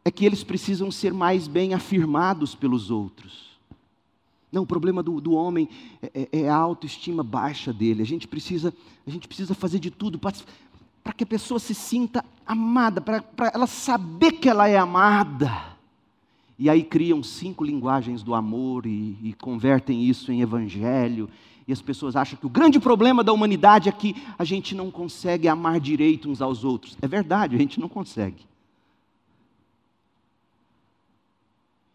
[0.03, 3.53] é que eles precisam ser mais bem afirmados pelos outros.
[4.51, 5.67] Não, o problema do, do homem
[6.01, 8.03] é, é, é, a autoestima baixa dele.
[8.03, 8.73] A gente precisa,
[9.07, 10.19] a gente precisa fazer de tudo
[11.03, 15.51] para que a pessoa se sinta amada, para ela saber que ela é amada.
[16.57, 21.29] E aí criam cinco linguagens do amor e, e convertem isso em evangelho.
[21.67, 24.91] E as pessoas acham que o grande problema da humanidade é que a gente não
[24.91, 26.97] consegue amar direito uns aos outros.
[27.01, 28.45] É verdade, a gente não consegue.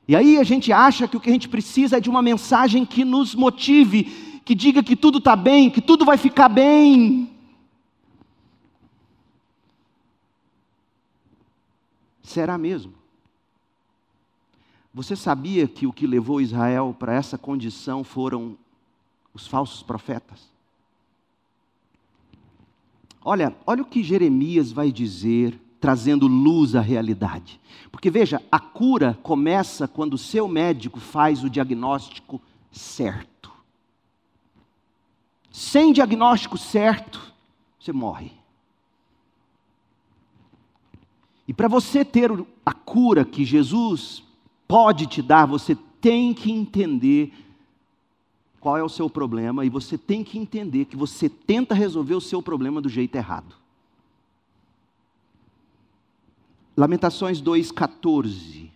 [0.07, 2.87] E aí a gente acha que o que a gente precisa é de uma mensagem
[2.87, 4.05] que nos motive,
[4.43, 7.28] que diga que tudo está bem, que tudo vai ficar bem.
[12.29, 12.93] Será mesmo?
[14.93, 18.55] Você sabia que o que levou Israel para essa condição foram
[19.33, 20.47] os falsos profetas?
[23.25, 27.59] Olha, olha o que Jeremias vai dizer trazendo luz à realidade.
[27.91, 33.51] Porque veja, a cura começa quando o seu médico faz o diagnóstico certo.
[35.51, 37.33] Sem diagnóstico certo,
[37.81, 38.38] você morre.
[41.49, 42.31] E para você ter
[42.65, 44.23] a cura que Jesus
[44.69, 47.33] pode te dar, você tem que entender
[48.61, 52.21] qual é o seu problema e você tem que entender que você tenta resolver o
[52.21, 53.57] seu problema do jeito errado.
[56.77, 58.71] Lamentações 2,14.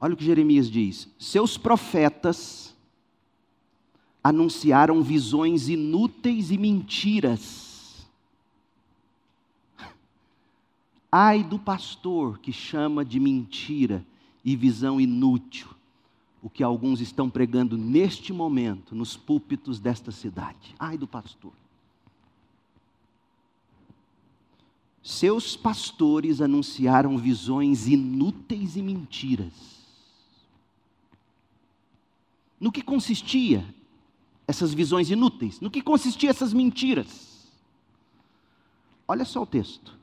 [0.00, 2.74] Olha o que Jeremias diz: Seus profetas
[4.22, 7.71] anunciaram visões inúteis e mentiras.
[11.12, 14.04] Ai do pastor que chama de mentira
[14.42, 15.68] e visão inútil
[16.42, 20.74] o que alguns estão pregando neste momento nos púlpitos desta cidade.
[20.78, 21.52] Ai do pastor.
[25.02, 29.82] seus pastores anunciaram visões inúteis e mentiras.
[32.60, 33.66] No que consistia
[34.46, 35.60] essas visões inúteis?
[35.60, 37.50] No que consistia essas mentiras?
[39.08, 39.98] Olha só o texto.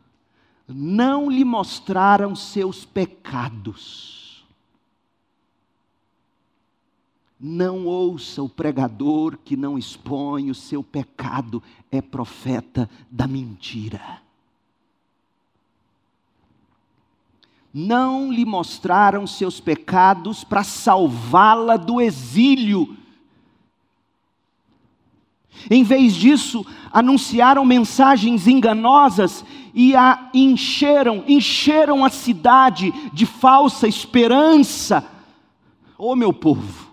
[0.70, 4.46] Não lhe mostraram seus pecados.
[7.40, 14.22] Não ouça o pregador que não expõe o seu pecado, é profeta da mentira.
[17.74, 22.98] não lhe mostraram seus pecados para salvá-la do exílio.
[25.70, 29.44] Em vez disso, anunciaram mensagens enganosas
[29.74, 35.08] e a encheram, encheram a cidade de falsa esperança.
[35.98, 36.90] Ô oh, meu povo!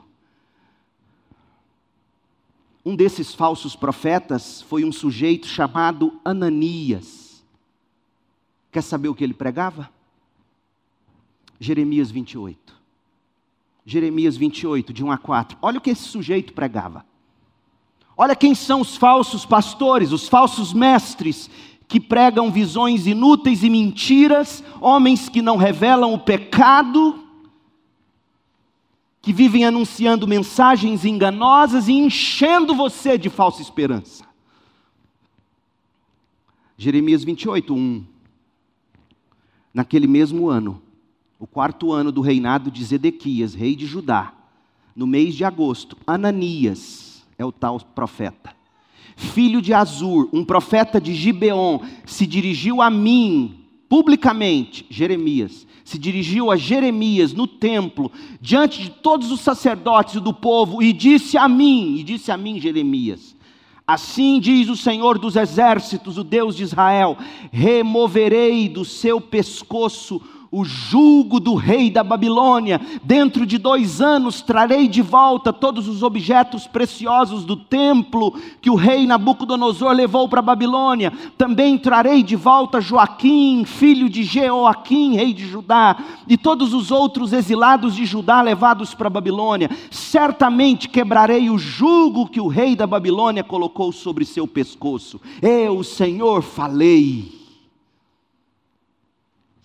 [2.85, 7.45] Um desses falsos profetas foi um sujeito chamado Ananias.
[8.70, 9.91] Quer saber o que ele pregava?
[11.59, 12.77] Jeremias 28.
[13.85, 15.59] Jeremias 28, de 1 a 4.
[15.62, 17.05] Olha o que esse sujeito pregava.
[18.16, 21.51] Olha quem são os falsos pastores, os falsos mestres,
[21.89, 27.24] que pregam visões inúteis e mentiras, homens que não revelam o pecado,
[29.22, 34.24] que vivem anunciando mensagens enganosas e enchendo você de falsa esperança.
[36.78, 38.05] Jeremias 28, 1.
[39.72, 40.82] Naquele mesmo ano,
[41.39, 44.32] o quarto ano do reinado de Zedequias, rei de Judá,
[44.95, 48.55] no mês de agosto, Ananias é o tal profeta,
[49.16, 56.50] filho de Azur, um profeta de Gibeon, se dirigiu a mim publicamente, Jeremias, se dirigiu
[56.50, 61.96] a Jeremias no templo, diante de todos os sacerdotes do povo, e disse a mim,
[61.96, 63.36] e disse a mim, Jeremias:
[63.86, 67.16] Assim diz o Senhor dos exércitos, o Deus de Israel:
[67.52, 70.20] removerei do seu pescoço
[70.57, 72.80] o jugo do rei da Babilônia.
[73.02, 78.32] Dentro de dois anos trarei de volta todos os objetos preciosos do templo
[78.62, 81.12] que o rei Nabucodonosor levou para a Babilônia.
[81.36, 85.94] Também trarei de volta Joaquim, filho de Jeoaquim, rei de Judá,
[86.26, 89.70] e todos os outros exilados de Judá levados para a Babilônia.
[89.90, 95.20] Certamente quebrarei o jugo que o rei da Babilônia colocou sobre seu pescoço.
[95.42, 97.36] Eu, Senhor, falei.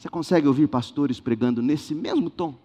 [0.01, 2.55] Você consegue ouvir pastores pregando nesse mesmo tom?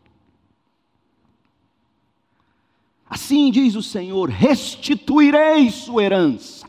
[3.11, 6.67] Assim diz o Senhor: restituirei sua herança,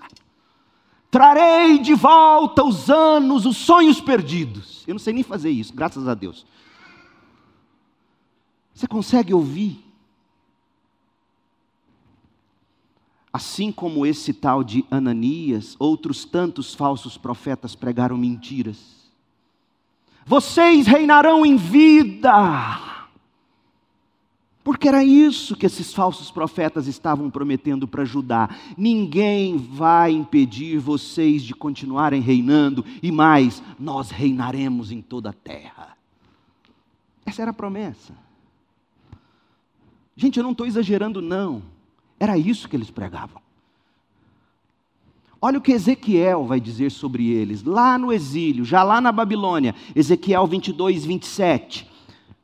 [1.09, 4.84] trarei de volta os anos, os sonhos perdidos.
[4.86, 6.45] Eu não sei nem fazer isso, graças a Deus.
[8.74, 9.82] Você consegue ouvir?
[13.32, 18.97] Assim como esse tal de Ananias, outros tantos falsos profetas pregaram mentiras
[20.28, 22.88] vocês reinarão em vida.
[24.62, 28.50] Porque era isso que esses falsos profetas estavam prometendo para Judá.
[28.78, 35.96] Ninguém vai impedir vocês de continuarem reinando, e mais, nós reinaremos em toda a terra.
[37.26, 38.14] Essa era a promessa.
[40.18, 41.64] Gente, eu não estou exagerando, não.
[42.20, 43.47] Era isso que eles pregavam.
[45.40, 49.76] Olha o que Ezequiel vai dizer sobre eles, lá no exílio, já lá na Babilônia,
[49.96, 51.88] Ezequiel 22, 27.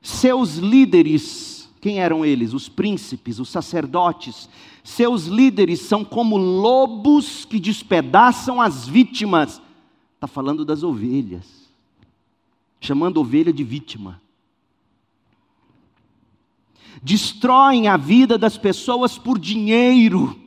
[0.01, 2.53] Seus líderes, quem eram eles?
[2.53, 4.47] Os príncipes, os sacerdotes.
[4.83, 9.59] Seus líderes são como lobos que despedaçam as vítimas.
[10.13, 11.69] Está falando das ovelhas,
[12.79, 14.21] chamando ovelha de vítima.
[17.01, 20.42] Destroem a vida das pessoas por dinheiro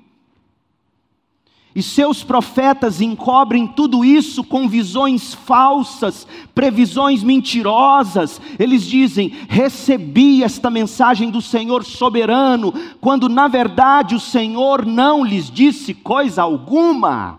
[1.76, 8.40] e seus profetas encobrem tudo isso com visões falsas, previsões mentirosas.
[8.58, 15.50] Eles dizem: recebi esta mensagem do Senhor soberano, quando na verdade o Senhor não lhes
[15.50, 17.38] disse coisa alguma.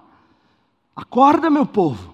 [0.95, 2.13] Acorda, meu povo.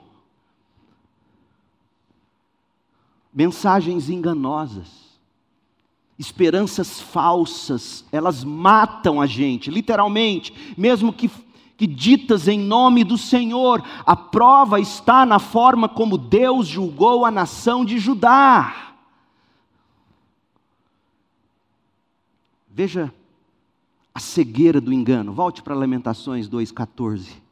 [3.34, 4.88] Mensagens enganosas,
[6.18, 11.30] esperanças falsas, elas matam a gente, literalmente, mesmo que
[11.78, 13.84] que ditas em nome do Senhor.
[14.06, 18.94] A prova está na forma como Deus julgou a nação de Judá.
[22.70, 23.14] Veja
[24.14, 25.34] a cegueira do engano.
[25.34, 27.44] Volte para Lamentações 2,14.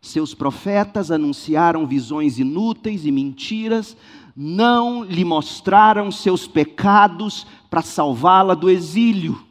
[0.00, 3.96] Seus profetas anunciaram visões inúteis e mentiras,
[4.34, 9.44] não lhe mostraram seus pecados para salvá-la do exílio,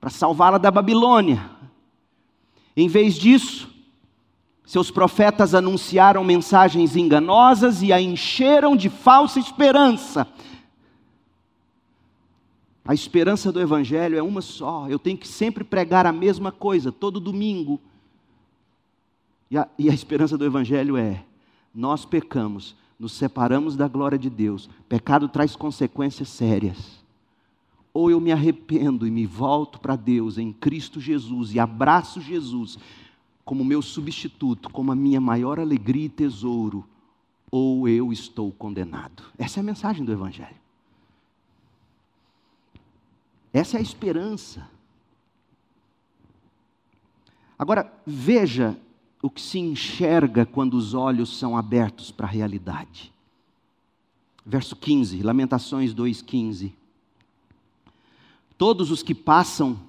[0.00, 1.59] para salvá-la da Babilônia.
[2.76, 3.68] Em vez disso,
[4.64, 10.26] seus profetas anunciaram mensagens enganosas e a encheram de falsa esperança.
[12.84, 14.88] A esperança do Evangelho é uma só.
[14.88, 17.80] Eu tenho que sempre pregar a mesma coisa, todo domingo.
[19.50, 21.24] E a, e a esperança do Evangelho é:
[21.74, 24.70] nós pecamos, nos separamos da glória de Deus.
[24.88, 26.99] Pecado traz consequências sérias
[27.92, 32.78] ou eu me arrependo e me volto para Deus em Cristo Jesus e abraço Jesus
[33.44, 36.86] como meu substituto, como a minha maior alegria e tesouro,
[37.50, 39.24] ou eu estou condenado.
[39.36, 40.54] Essa é a mensagem do Evangelho.
[43.52, 44.68] Essa é a esperança.
[47.58, 48.78] Agora, veja
[49.20, 53.12] o que se enxerga quando os olhos são abertos para a realidade.
[54.46, 56.72] Verso 15, Lamentações 2,15.
[58.60, 59.80] Todos os que passam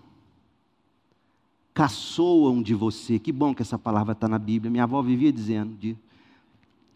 [1.73, 3.19] caçoam de você.
[3.19, 4.71] Que bom que essa palavra está na Bíblia.
[4.71, 5.97] Minha avó vivia dizendo: de,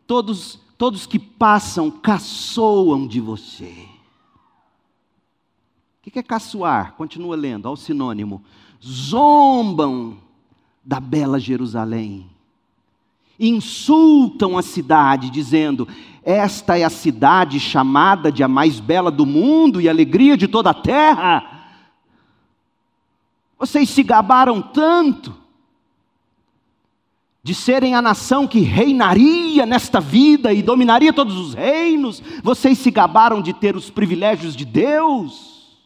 [0.07, 3.73] todos, todos que passam caçoam de você.
[5.99, 6.93] O que é caçoar?
[6.93, 8.41] Continua lendo, ao sinônimo.
[8.81, 10.15] Zombam
[10.81, 12.29] da bela Jerusalém.
[13.37, 15.85] Insultam a cidade, dizendo:
[16.23, 20.69] Esta é a cidade chamada de a mais bela do mundo e alegria de toda
[20.69, 21.51] a terra.
[23.57, 25.45] Vocês se gabaram tanto
[27.45, 32.89] de serem a nação que reinaria nesta vida e dominaria todos os reinos, vocês se
[32.89, 35.85] gabaram de ter os privilégios de Deus.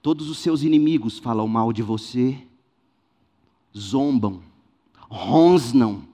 [0.00, 2.38] Todos os seus inimigos falam mal de você,
[3.76, 4.40] zombam,
[5.06, 6.04] rosnam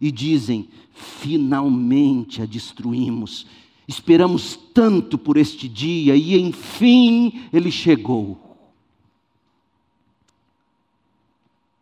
[0.00, 3.46] e dizem: finalmente a destruímos.
[3.88, 8.38] Esperamos tanto por este dia e enfim ele chegou.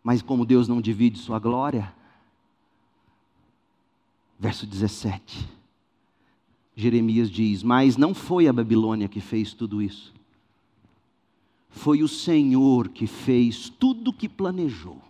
[0.04, 1.92] Mas como Deus não divide sua glória,
[4.38, 5.48] verso 17.
[6.76, 10.14] Jeremias diz: Mas não foi a Babilônia que fez tudo isso.
[11.68, 15.02] Foi o Senhor que fez tudo o que planejou.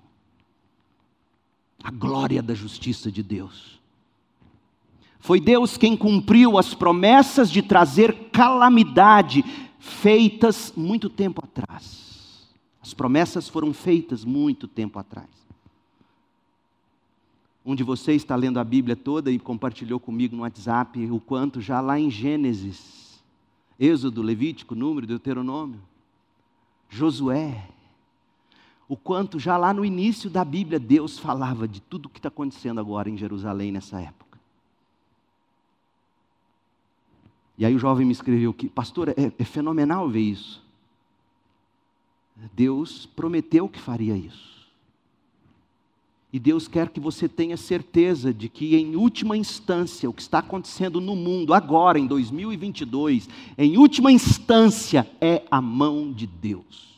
[1.85, 3.76] A glória da justiça de Deus.
[5.19, 9.45] Foi Deus quem cumpriu as promessas de trazer calamidade
[9.79, 12.49] feitas muito tempo atrás.
[12.81, 15.29] As promessas foram feitas muito tempo atrás.
[17.65, 21.61] Um de vocês está lendo a Bíblia toda e compartilhou comigo no WhatsApp o quanto
[21.61, 23.21] já lá em Gênesis,
[23.79, 25.81] Êxodo, Levítico, Número, Deuteronômio,
[26.89, 27.69] Josué,
[28.89, 32.29] o quanto já lá no início da Bíblia Deus falava de tudo o que está
[32.29, 34.26] acontecendo agora em Jerusalém nessa época.
[37.59, 40.63] E aí o jovem me escreveu que, pastor, é, é fenomenal ver isso.
[42.55, 44.57] Deus prometeu que faria isso.
[46.33, 50.41] E Deus quer que você tenha certeza de que, em última instância, o que está
[50.41, 56.96] acontecendo no mundo agora, em 2022, em última instância, é a mão de Deus.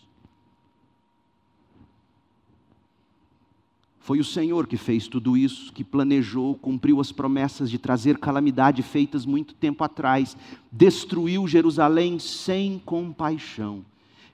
[4.08, 8.82] Foi o Senhor que fez tudo isso, que planejou, cumpriu as promessas de trazer calamidade
[8.82, 10.34] feitas muito tempo atrás,
[10.72, 13.84] destruiu Jerusalém sem compaixão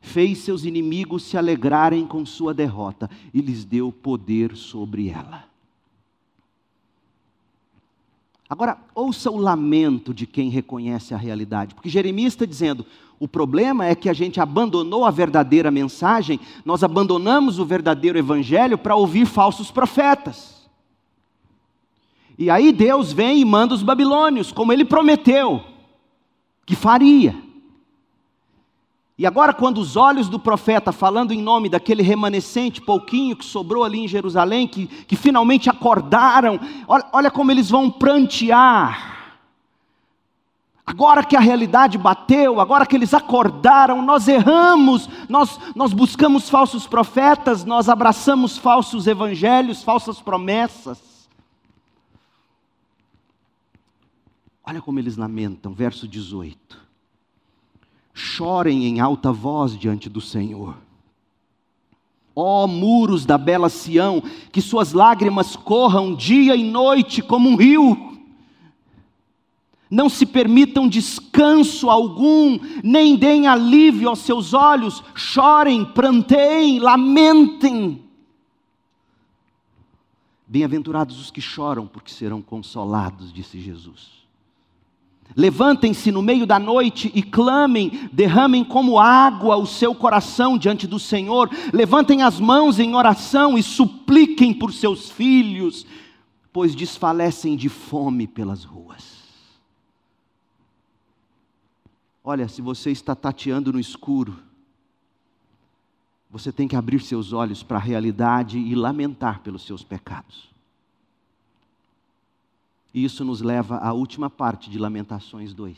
[0.01, 5.45] fez seus inimigos se alegrarem com sua derrota e lhes deu poder sobre ela.
[8.49, 12.87] Agora, ouça o lamento de quem reconhece a realidade, porque Jeremias está dizendo:
[13.19, 18.77] o problema é que a gente abandonou a verdadeira mensagem, nós abandonamos o verdadeiro evangelho
[18.77, 20.69] para ouvir falsos profetas.
[22.37, 25.62] E aí Deus vem e manda os babilônios, como ele prometeu
[26.67, 27.35] que faria.
[29.17, 33.85] E agora, quando os olhos do profeta, falando em nome daquele remanescente pouquinho que sobrou
[33.85, 36.59] ali em Jerusalém, que, que finalmente acordaram,
[36.89, 39.14] olha, olha como eles vão prantear.
[40.87, 46.87] Agora que a realidade bateu, agora que eles acordaram, nós erramos, nós, nós buscamos falsos
[46.87, 51.28] profetas, nós abraçamos falsos evangelhos, falsas promessas.
[54.62, 56.85] Olha como eles lamentam, verso 18
[58.14, 60.76] chorem em alta voz diante do Senhor.
[62.37, 64.22] Ó oh, muros da bela Sião,
[64.53, 68.14] que suas lágrimas corram dia e noite como um rio.
[69.91, 78.03] Não se permitam descanso algum, nem deem alívio aos seus olhos, chorem, pranteiem, lamentem.
[80.47, 84.24] Bem-aventurados os que choram, porque serão consolados, disse Jesus.
[85.37, 90.99] Levantem-se no meio da noite e clamem, derramem como água o seu coração diante do
[90.99, 95.87] Senhor, levantem as mãos em oração e supliquem por seus filhos,
[96.53, 99.24] pois desfalecem de fome pelas ruas.
[102.27, 104.39] Olha, se você está tateando no escuro,
[106.31, 110.49] você tem que abrir seus olhos para a realidade e lamentar pelos seus pecados.
[112.95, 115.77] E isso nos leva à última parte de Lamentações 2.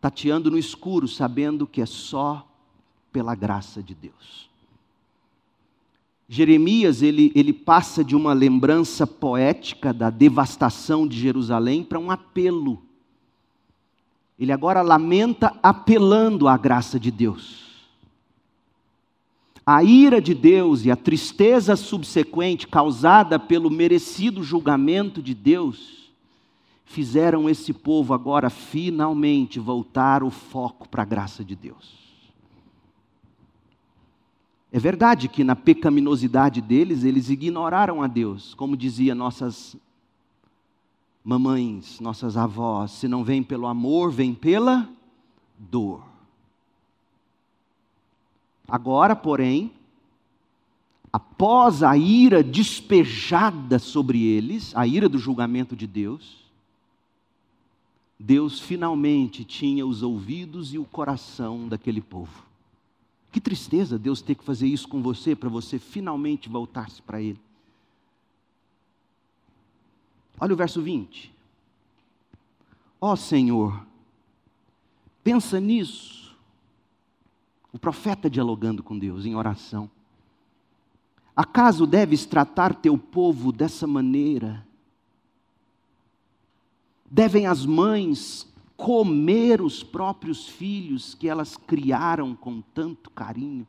[0.00, 2.46] Tateando no escuro, sabendo que é só
[3.10, 4.48] pela graça de Deus.
[6.28, 12.83] Jeremias, ele, ele passa de uma lembrança poética da devastação de Jerusalém para um apelo.
[14.38, 17.64] Ele agora lamenta apelando à graça de Deus
[19.66, 26.12] a ira de Deus e a tristeza subsequente causada pelo merecido julgamento de Deus
[26.84, 32.04] fizeram esse povo agora finalmente voltar o foco para a graça de Deus.
[34.70, 39.76] É verdade que na pecaminosidade deles eles ignoraram a Deus, como dizia nossas
[41.24, 44.86] mamães, nossas avós, se não vem pelo amor, vem pela
[45.58, 46.04] dor.
[48.68, 49.72] Agora, porém,
[51.10, 56.44] após a ira despejada sobre eles, a ira do julgamento de Deus,
[58.18, 62.44] Deus finalmente tinha os ouvidos e o coração daquele povo.
[63.32, 67.40] Que tristeza Deus ter que fazer isso com você para você finalmente voltar-se para Ele.
[70.44, 71.34] Olha o verso 20.
[73.00, 73.86] Ó oh, Senhor,
[75.22, 76.36] pensa nisso.
[77.72, 79.90] O profeta dialogando com Deus em oração.
[81.34, 84.66] Acaso deves tratar teu povo dessa maneira?
[87.10, 93.66] Devem as mães comer os próprios filhos que elas criaram com tanto carinho?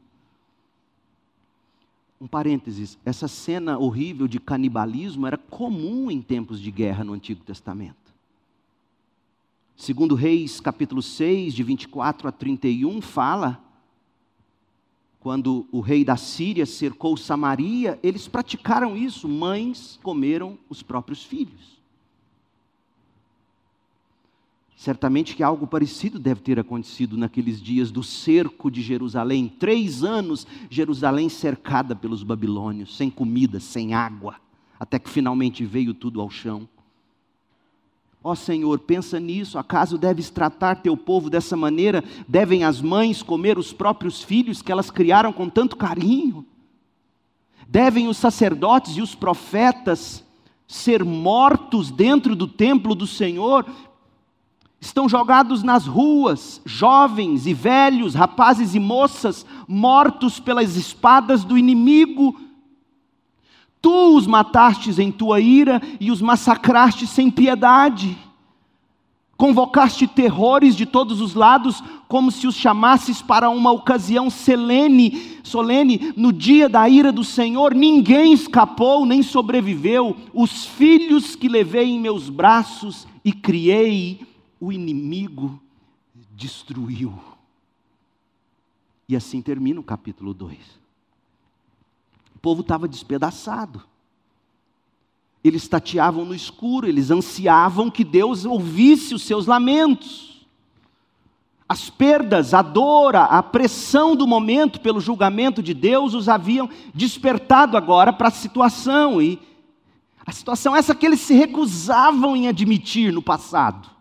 [2.19, 7.43] Um parênteses, essa cena horrível de canibalismo era comum em tempos de guerra no Antigo
[7.43, 8.13] Testamento.
[9.75, 13.61] Segundo Reis, capítulo 6, de 24 a 31, fala
[15.19, 21.74] quando o rei da Síria cercou Samaria, eles praticaram isso, mães comeram os próprios filhos.
[24.75, 29.47] Certamente que algo parecido deve ter acontecido naqueles dias do cerco de Jerusalém.
[29.47, 34.35] Três anos, Jerusalém cercada pelos babilônios, sem comida, sem água,
[34.77, 36.67] até que finalmente veio tudo ao chão.
[38.21, 39.57] Ó oh, Senhor, pensa nisso.
[39.57, 42.03] Acaso deves tratar teu povo dessa maneira?
[42.27, 46.45] Devem as mães comer os próprios filhos que elas criaram com tanto carinho?
[47.67, 50.23] Devem os sacerdotes e os profetas
[50.67, 53.65] ser mortos dentro do templo do Senhor
[54.85, 62.39] Estão jogados nas ruas, jovens e velhos, rapazes e moças, mortos pelas espadas do inimigo.
[63.81, 68.15] Tu os matastes em tua ira e os massacraste sem piedade.
[69.35, 76.13] Convocaste terrores de todos os lados, como se os chamasses para uma ocasião solene, solene,
[76.15, 77.73] no dia da ira do Senhor.
[77.73, 80.15] Ninguém escapou nem sobreviveu.
[80.31, 84.34] Os filhos que levei em meus braços e criei,
[84.65, 85.61] o inimigo
[86.31, 87.13] destruiu.
[89.07, 90.57] E assim termina o capítulo 2.
[92.35, 93.83] O povo estava despedaçado.
[95.43, 100.47] Eles tateavam no escuro, eles ansiavam que Deus ouvisse os seus lamentos.
[101.69, 107.77] As perdas, a dor, a pressão do momento pelo julgamento de Deus os haviam despertado
[107.77, 109.21] agora para a situação.
[109.21, 109.39] E
[110.25, 113.94] a situação é essa que eles se recusavam em admitir no passado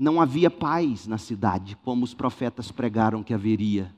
[0.00, 3.94] não havia paz na cidade, como os profetas pregaram que haveria.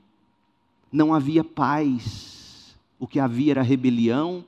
[0.91, 2.75] Não havia paz.
[2.99, 4.43] O que havia era rebelião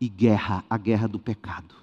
[0.00, 1.76] e guerra, a guerra do pecado.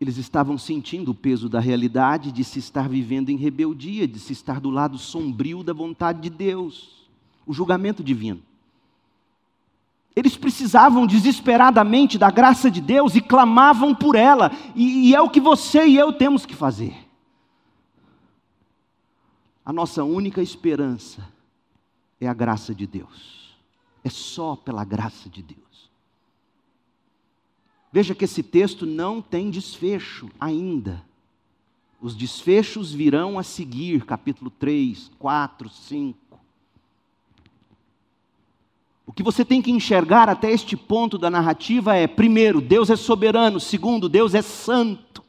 [0.00, 4.32] Eles estavam sentindo o peso da realidade de se estar vivendo em rebeldia, de se
[4.32, 7.08] estar do lado sombrio da vontade de Deus,
[7.46, 8.42] o julgamento divino.
[10.14, 15.30] Eles precisavam desesperadamente da graça de Deus e clamavam por ela, e, e é o
[15.30, 17.08] que você e eu temos que fazer.
[19.64, 21.28] A nossa única esperança
[22.20, 23.56] é a graça de Deus,
[24.02, 25.60] é só pela graça de Deus.
[27.92, 31.04] Veja que esse texto não tem desfecho ainda.
[32.00, 36.29] Os desfechos virão a seguir, capítulo 3, 4, 5.
[39.10, 42.94] O que você tem que enxergar até este ponto da narrativa é: primeiro, Deus é
[42.94, 45.24] soberano, segundo, Deus é santo.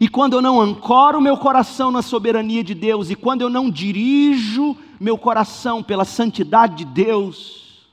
[0.00, 3.68] E quando eu não ancoro meu coração na soberania de Deus, e quando eu não
[3.68, 7.88] dirijo meu coração pela santidade de Deus,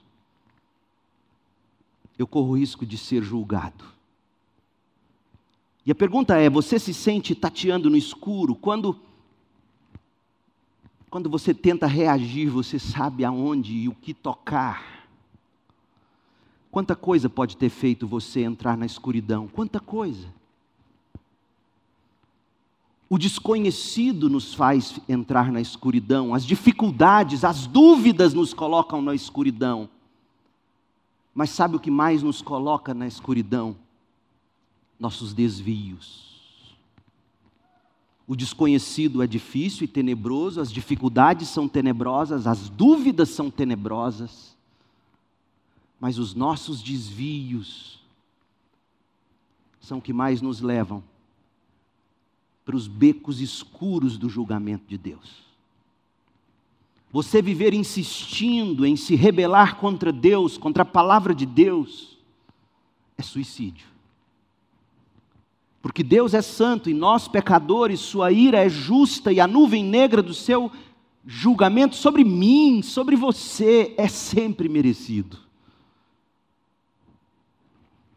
[2.15, 3.83] eu corro o risco de ser julgado.
[5.83, 8.95] E a pergunta é: você se sente tateando no escuro quando
[11.09, 15.07] quando você tenta reagir, você sabe aonde e o que tocar.
[16.69, 19.47] Quanta coisa pode ter feito você entrar na escuridão?
[19.47, 20.27] Quanta coisa.
[23.09, 29.89] O desconhecido nos faz entrar na escuridão, as dificuldades, as dúvidas nos colocam na escuridão.
[31.33, 33.75] Mas sabe o que mais nos coloca na escuridão?
[34.99, 36.28] Nossos desvios
[38.29, 44.55] o desconhecido é difícil e tenebroso, as dificuldades são tenebrosas, as dúvidas são tenebrosas,
[45.99, 47.99] mas os nossos desvios
[49.81, 51.03] são que mais nos levam
[52.63, 55.43] para os becos escuros do julgamento de Deus.
[57.11, 62.15] Você viver insistindo em se rebelar contra Deus, contra a palavra de Deus,
[63.17, 63.87] é suicídio.
[65.81, 70.21] Porque Deus é santo e nós, pecadores, sua ira é justa e a nuvem negra
[70.21, 70.71] do seu
[71.25, 75.37] julgamento sobre mim, sobre você, é sempre merecido.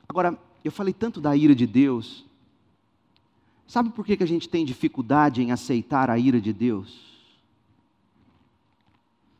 [0.09, 2.25] Agora, eu falei tanto da ira de Deus.
[3.67, 7.13] Sabe por que, que a gente tem dificuldade em aceitar a ira de Deus?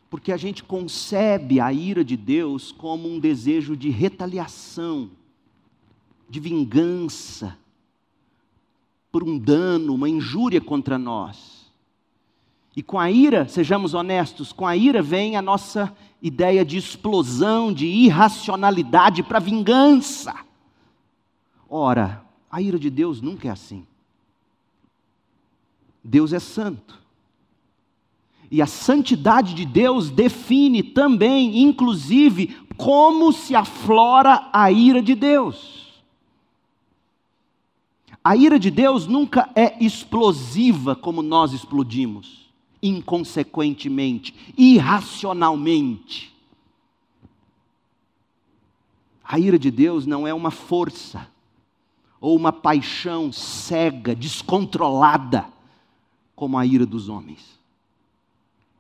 [0.09, 5.11] Porque a gente concebe a ira de Deus como um desejo de retaliação,
[6.29, 7.59] de vingança,
[9.13, 11.71] por um dano, uma injúria contra nós.
[12.75, 17.71] E com a ira, sejamos honestos, com a ira vem a nossa ideia de explosão,
[17.71, 20.35] de irracionalidade para vingança.
[21.69, 23.87] Ora, a ira de Deus nunca é assim.
[26.03, 26.99] Deus é santo.
[28.51, 35.82] E a santidade de Deus define também, inclusive, como se aflora a ira de Deus.
[38.25, 42.49] A ira de Deus nunca é explosiva como nós explodimos,
[42.81, 46.33] inconsequentemente, irracionalmente.
[49.25, 51.29] A ira de Deus não é uma força
[52.21, 55.47] ou uma paixão cega, descontrolada,
[56.37, 57.59] como a ira dos homens.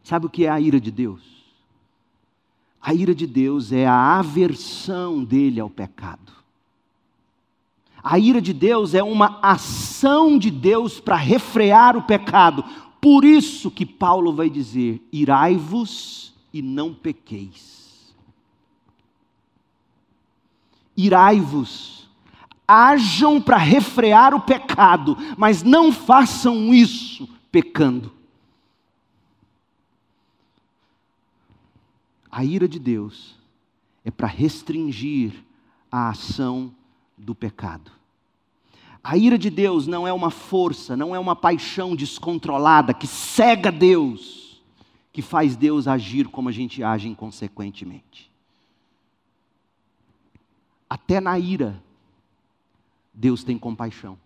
[0.05, 1.22] Sabe o que é a ira de Deus?
[2.80, 6.41] A ira de Deus é a aversão dele ao pecado.
[8.03, 12.65] A ira de Deus é uma ação de Deus para refrear o pecado.
[13.01, 18.15] Por isso que Paulo vai dizer: irai-vos e não pequeis.
[20.97, 22.09] Irai-vos,
[22.67, 28.13] ajam para refrear o pecado, mas não façam isso pecando.
[32.31, 33.37] A ira de Deus
[34.05, 35.33] é para restringir
[35.91, 36.75] a ação
[37.23, 37.93] do pecado.
[39.03, 43.73] A ira de Deus não é uma força, não é uma paixão descontrolada que cega
[43.73, 44.62] Deus,
[45.12, 48.31] que faz Deus agir como a gente age inconsequentemente.
[50.89, 51.83] Até na ira,
[53.14, 54.18] Deus tem compaixão.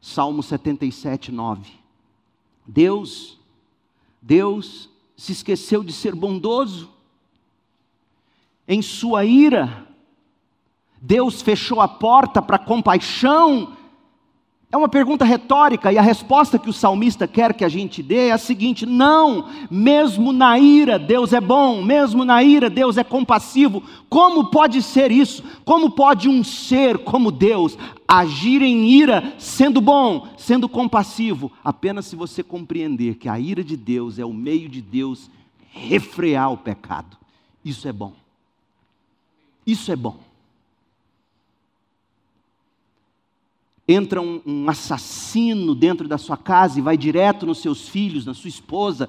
[0.00, 1.72] Salmo 77, 9.
[2.66, 3.38] Deus,
[4.22, 6.90] Deus se esqueceu de ser bondoso.
[8.66, 9.87] Em sua ira,
[11.00, 13.76] Deus fechou a porta para compaixão?
[14.70, 18.28] É uma pergunta retórica e a resposta que o salmista quer que a gente dê
[18.28, 23.04] é a seguinte: não, mesmo na ira Deus é bom, mesmo na ira Deus é
[23.04, 23.82] compassivo.
[24.10, 25.42] Como pode ser isso?
[25.64, 31.50] Como pode um ser como Deus agir em ira sendo bom, sendo compassivo?
[31.64, 35.30] Apenas se você compreender que a ira de Deus é o meio de Deus
[35.70, 37.16] refrear o pecado.
[37.64, 38.12] Isso é bom.
[39.66, 40.27] Isso é bom.
[43.88, 48.34] Entra um, um, assassino dentro da sua casa e vai direto nos seus filhos, na
[48.34, 49.08] sua esposa,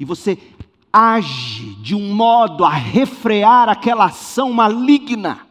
[0.00, 0.38] e você
[0.90, 5.46] age de um modo a refrear aquela ação maligna.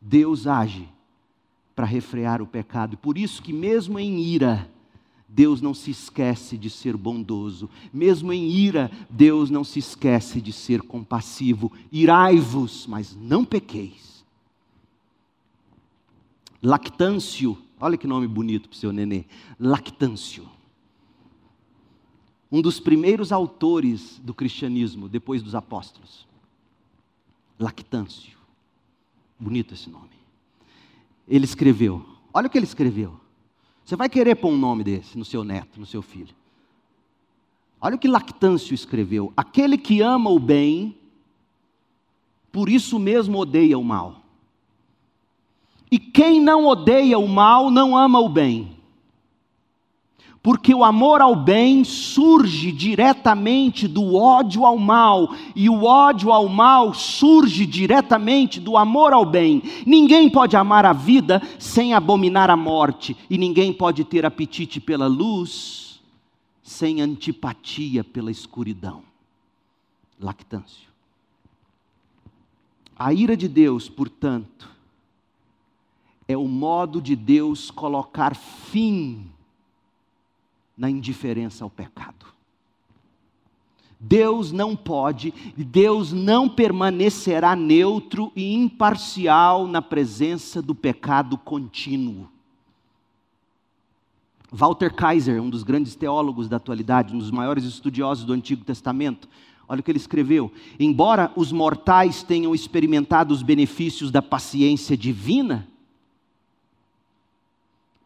[0.00, 0.88] Deus age
[1.76, 4.70] para refrear o pecado, por isso que mesmo em ira,
[5.28, 10.52] Deus não se esquece de ser bondoso, mesmo em ira, Deus não se esquece de
[10.52, 11.72] ser compassivo.
[11.90, 14.03] Irai-vos, mas não pequeis.
[16.64, 19.26] Lactâncio, olha que nome bonito para o seu nenê.
[19.60, 20.48] Lactâncio.
[22.50, 26.26] Um dos primeiros autores do cristianismo, depois dos apóstolos.
[27.58, 28.38] Lactâncio.
[29.38, 30.08] Bonito esse nome.
[31.28, 32.02] Ele escreveu,
[32.32, 33.20] olha o que ele escreveu.
[33.84, 36.34] Você vai querer pôr um nome desse no seu neto, no seu filho.
[37.78, 40.96] Olha o que Lactâncio escreveu: aquele que ama o bem,
[42.50, 44.23] por isso mesmo odeia o mal.
[45.90, 48.74] E quem não odeia o mal não ama o bem.
[50.42, 56.50] Porque o amor ao bem surge diretamente do ódio ao mal, e o ódio ao
[56.50, 59.62] mal surge diretamente do amor ao bem.
[59.86, 65.06] Ninguém pode amar a vida sem abominar a morte, e ninguém pode ter apetite pela
[65.06, 65.98] luz
[66.62, 69.02] sem antipatia pela escuridão.
[70.20, 70.88] Lactâncio.
[72.98, 74.73] A ira de Deus, portanto,
[76.26, 79.30] é o modo de Deus colocar fim
[80.76, 82.26] na indiferença ao pecado.
[83.98, 92.28] Deus não pode, Deus não permanecerá neutro e imparcial na presença do pecado contínuo.
[94.52, 99.28] Walter Kaiser, um dos grandes teólogos da atualidade, um dos maiores estudiosos do Antigo Testamento,
[99.68, 105.66] Olha o que ele escreveu: embora os mortais tenham experimentado os benefícios da paciência divina,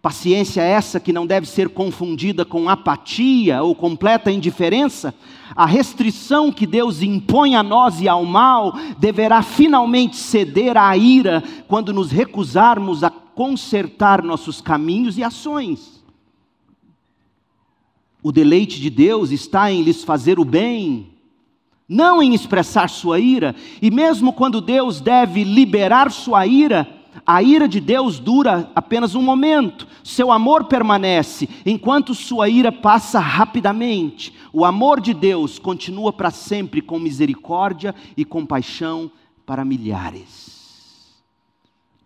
[0.08, 5.14] paciência essa que não deve ser confundida com apatia ou completa indiferença,
[5.54, 11.44] a restrição que Deus impõe a nós e ao mal deverá finalmente ceder à ira
[11.66, 16.02] quando nos recusarmos a consertar nossos caminhos e ações.
[18.22, 21.08] O deleite de Deus está em lhes fazer o bem,
[21.86, 27.68] não em expressar sua ira, e mesmo quando Deus deve liberar sua ira, a ira
[27.68, 34.34] de Deus dura apenas um momento, seu amor permanece, enquanto sua ira passa rapidamente.
[34.52, 39.10] O amor de Deus continua para sempre com misericórdia e compaixão
[39.44, 40.58] para milhares.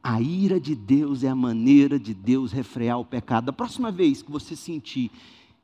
[0.03, 3.51] A ira de Deus é a maneira de Deus refrear o pecado.
[3.51, 5.11] A próxima vez que você sentir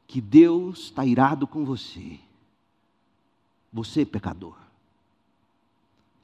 [0.07, 2.19] que Deus está irado com você,
[3.73, 4.57] você, pecador,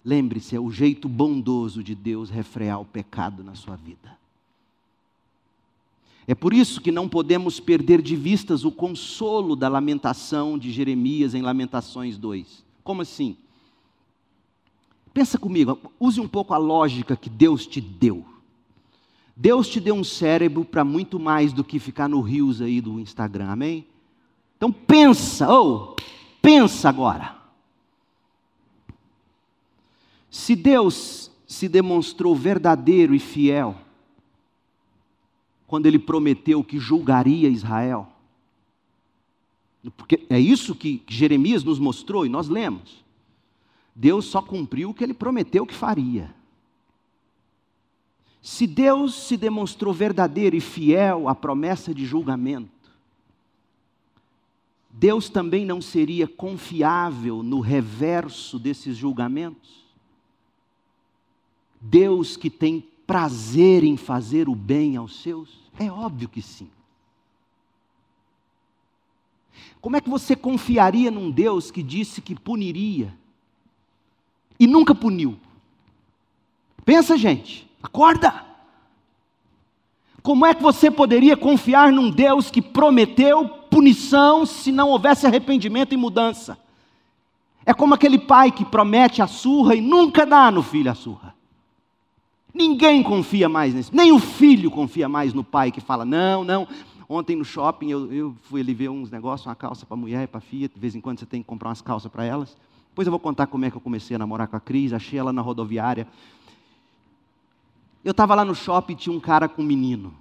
[0.04, 4.18] lembre-se, é o jeito bondoso de Deus refrear o pecado na sua vida.
[6.26, 11.34] É por isso que não podemos perder de vistas o consolo da lamentação de Jeremias
[11.34, 12.64] em Lamentações 2.
[12.82, 13.36] Como assim?
[15.12, 18.24] Pensa comigo, use um pouco a lógica que Deus te deu.
[19.36, 23.00] Deus te deu um cérebro para muito mais do que ficar no rios aí do
[23.00, 23.86] Instagram, amém?
[24.56, 26.02] Então pensa, ou oh,
[26.40, 27.43] pensa agora.
[30.34, 33.76] Se Deus se demonstrou verdadeiro e fiel,
[35.64, 38.08] quando ele prometeu que julgaria Israel.
[39.96, 43.04] Porque é isso que Jeremias nos mostrou e nós lemos.
[43.94, 46.34] Deus só cumpriu o que ele prometeu que faria.
[48.42, 52.90] Se Deus se demonstrou verdadeiro e fiel à promessa de julgamento,
[54.90, 59.83] Deus também não seria confiável no reverso desses julgamentos?
[61.86, 65.50] Deus que tem prazer em fazer o bem aos seus?
[65.78, 66.70] É óbvio que sim.
[69.82, 73.14] Como é que você confiaria num Deus que disse que puniria
[74.58, 75.38] e nunca puniu?
[76.86, 78.44] Pensa, gente, acorda.
[80.22, 85.92] Como é que você poderia confiar num Deus que prometeu punição se não houvesse arrependimento
[85.92, 86.58] e mudança?
[87.66, 91.23] É como aquele pai que promete a surra e nunca dá no filho a surra.
[92.54, 96.68] Ninguém confia mais nisso, nem o filho confia mais no pai que fala: não, não.
[97.08, 100.40] Ontem no shopping eu, eu fui ali ver uns negócios, uma calça para mulher, para
[100.40, 100.68] filha.
[100.68, 102.56] De vez em quando você tem que comprar umas calças para elas.
[102.88, 104.92] Depois eu vou contar como é que eu comecei a namorar com a Cris.
[104.92, 106.06] Achei ela na rodoviária.
[108.04, 110.14] Eu estava lá no shopping e tinha um cara com um menino.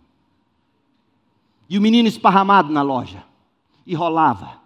[1.69, 3.23] E o menino esparramado na loja.
[3.85, 4.59] E rolava.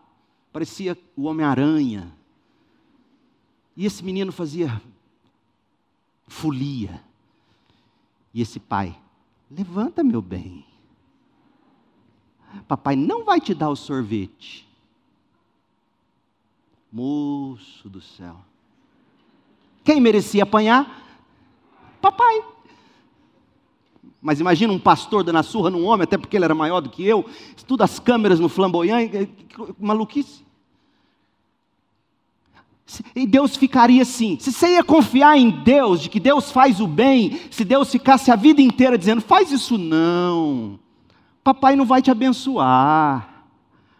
[0.53, 2.11] Parecia o Homem-Aranha.
[3.75, 4.81] E esse menino fazia
[6.27, 7.06] folia.
[8.33, 8.97] E esse pai,
[9.49, 10.65] levanta, meu bem.
[12.67, 14.67] Papai não vai te dar o sorvete.
[16.91, 18.37] Moço do céu.
[19.83, 21.03] Quem merecia apanhar?
[22.01, 22.43] Papai.
[24.21, 26.89] Mas imagina um pastor dando a surra num homem, até porque ele era maior do
[26.89, 29.09] que eu, estuda as câmeras no flamboyant,
[29.79, 30.46] maluquice.
[33.15, 34.37] E Deus ficaria assim.
[34.39, 38.31] Se você ia confiar em Deus, de que Deus faz o bem, se Deus ficasse
[38.31, 40.79] a vida inteira dizendo, faz isso não,
[41.43, 43.45] papai não vai te abençoar.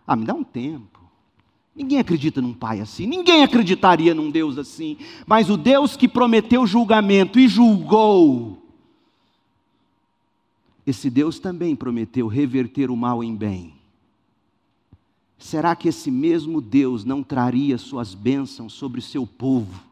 [0.05, 0.97] Ah, me dá um tempo.
[1.75, 4.97] Ninguém acredita num pai assim, ninguém acreditaria num Deus assim.
[5.27, 8.63] Mas o Deus que prometeu julgamento e julgou,
[10.87, 13.76] esse Deus também prometeu reverter o mal em bem.
[15.37, 19.83] Será que esse mesmo Deus não traria suas bênçãos sobre o seu povo?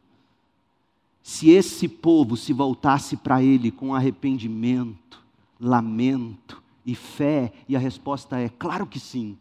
[1.22, 5.22] Se esse povo se voltasse para Ele com arrependimento,
[5.60, 9.38] lamento e fé, e a resposta é: claro que sim.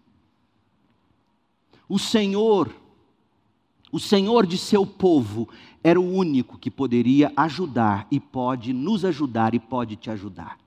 [1.89, 2.75] O Senhor,
[3.93, 5.49] o Senhor de seu povo,
[5.83, 10.59] era o único que poderia ajudar e pode nos ajudar e pode te ajudar.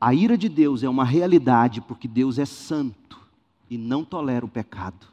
[0.00, 3.21] A ira de Deus é uma realidade porque Deus é santo
[3.72, 5.06] e não tolera o pecado.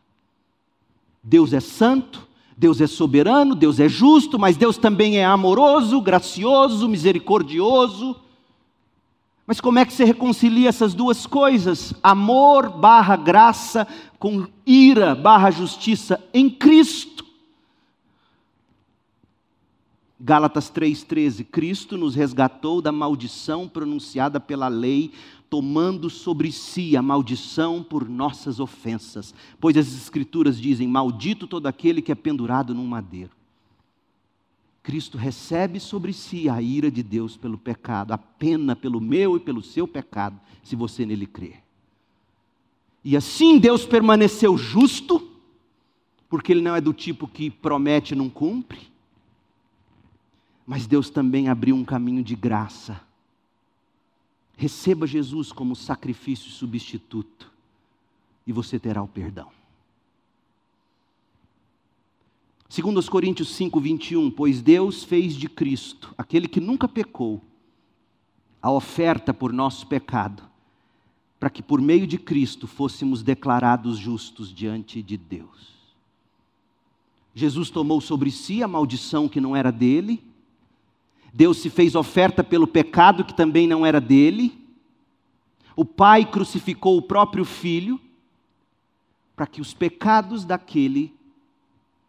[1.24, 6.89] Deus é santo, Deus é soberano, Deus é justo, mas Deus também é amoroso, gracioso,
[6.89, 8.18] misericordioso.
[9.47, 11.93] Mas como é que se reconcilia essas duas coisas?
[12.03, 13.88] Amor barra graça
[14.20, 17.19] com ira barra justiça em Cristo.
[20.20, 25.12] Gálatas 3,13: Cristo nos resgatou da maldição pronunciada pela lei,
[25.50, 29.34] tomando sobre si a maldição por nossas ofensas.
[29.62, 33.32] Pois as Escrituras dizem: Maldito todo aquele que é pendurado num madeiro.
[34.84, 39.40] Cristo recebe sobre si a ira de Deus pelo pecado, a pena pelo meu e
[39.40, 41.64] pelo seu pecado, se você nele crer.
[43.04, 45.30] E assim Deus permaneceu justo,
[46.28, 48.89] porque Ele não é do tipo que promete e não cumpre
[50.70, 53.02] mas Deus também abriu um caminho de graça.
[54.56, 57.52] Receba Jesus como sacrifício substituto
[58.46, 59.50] e você terá o perdão.
[62.70, 67.42] Segundo os Coríntios 5, 21, pois Deus fez de Cristo, aquele que nunca pecou,
[68.62, 70.44] a oferta por nosso pecado,
[71.40, 75.74] para que por meio de Cristo fôssemos declarados justos diante de Deus.
[77.34, 80.29] Jesus tomou sobre si a maldição que não era dele,
[81.34, 84.60] Deus se fez oferta pelo pecado que também não era dele.
[85.76, 88.00] O Pai crucificou o próprio Filho
[89.36, 91.16] para que os pecados daquele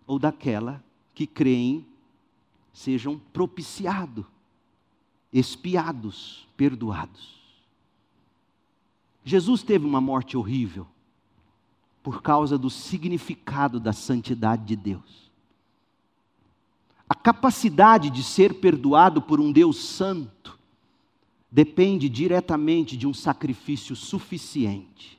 [0.06, 0.82] ou daquela
[1.14, 1.86] que creem
[2.72, 4.24] sejam propiciados,
[5.32, 7.38] expiados, perdoados.
[9.24, 10.86] Jesus teve uma morte horrível
[12.02, 15.29] por causa do significado da santidade de Deus.
[17.10, 20.56] A capacidade de ser perdoado por um Deus santo
[21.50, 25.18] depende diretamente de um sacrifício suficiente.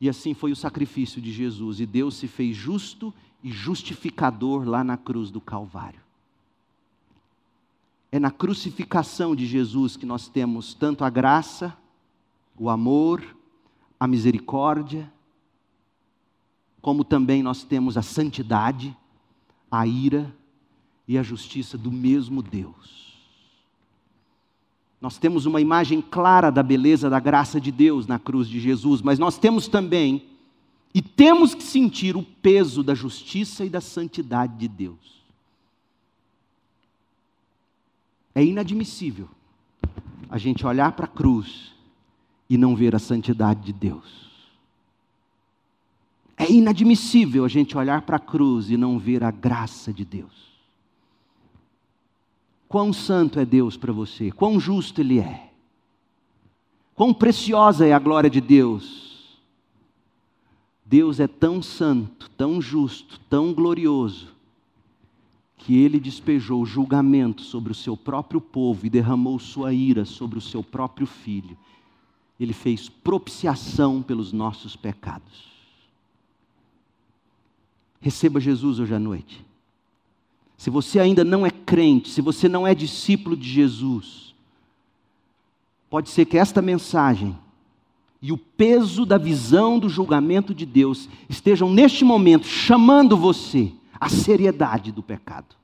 [0.00, 4.84] E assim foi o sacrifício de Jesus, e Deus se fez justo e justificador lá
[4.84, 6.00] na cruz do Calvário.
[8.12, 11.76] É na crucificação de Jesus que nós temos tanto a graça,
[12.56, 13.36] o amor,
[13.98, 15.12] a misericórdia,
[16.80, 18.96] como também nós temos a santidade,
[19.68, 20.32] a ira
[21.06, 23.04] e a justiça do mesmo Deus.
[25.00, 29.02] Nós temos uma imagem clara da beleza da graça de Deus na cruz de Jesus,
[29.02, 30.24] mas nós temos também
[30.94, 35.22] e temos que sentir o peso da justiça e da santidade de Deus.
[38.34, 39.28] É inadmissível
[40.30, 41.74] a gente olhar para a cruz
[42.48, 44.24] e não ver a santidade de Deus.
[46.36, 50.53] É inadmissível a gente olhar para a cruz e não ver a graça de Deus.
[52.74, 55.48] Quão santo é Deus para você, quão justo Ele é,
[56.92, 59.38] quão preciosa é a glória de Deus.
[60.84, 64.34] Deus é tão santo, tão justo, tão glorioso,
[65.56, 70.42] que Ele despejou julgamento sobre o seu próprio povo e derramou sua ira sobre o
[70.42, 71.56] seu próprio filho.
[72.40, 75.46] Ele fez propiciação pelos nossos pecados.
[78.00, 79.53] Receba Jesus hoje à noite.
[80.56, 84.34] Se você ainda não é crente, se você não é discípulo de Jesus,
[85.90, 87.36] pode ser que esta mensagem
[88.22, 94.08] e o peso da visão do julgamento de Deus estejam neste momento chamando você à
[94.08, 95.54] seriedade do pecado,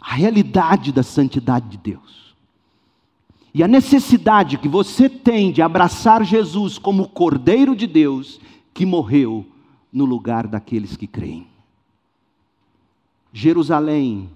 [0.00, 2.34] à realidade da santidade de Deus.
[3.52, 8.40] E a necessidade que você tem de abraçar Jesus como o Cordeiro de Deus
[8.72, 9.46] que morreu
[9.92, 11.46] no lugar daqueles que creem.
[13.36, 14.30] Jerusalém,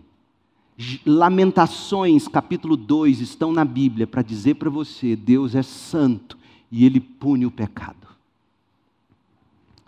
[1.07, 6.37] Lamentações capítulo 2 estão na Bíblia para dizer para você: Deus é santo
[6.69, 8.09] e Ele pune o pecado.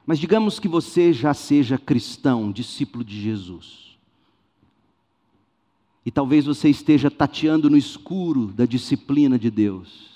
[0.06, 3.98] Mas digamos que você já seja cristão, discípulo de Jesus.
[6.06, 10.08] E talvez você esteja tateando no escuro da disciplina de Deus.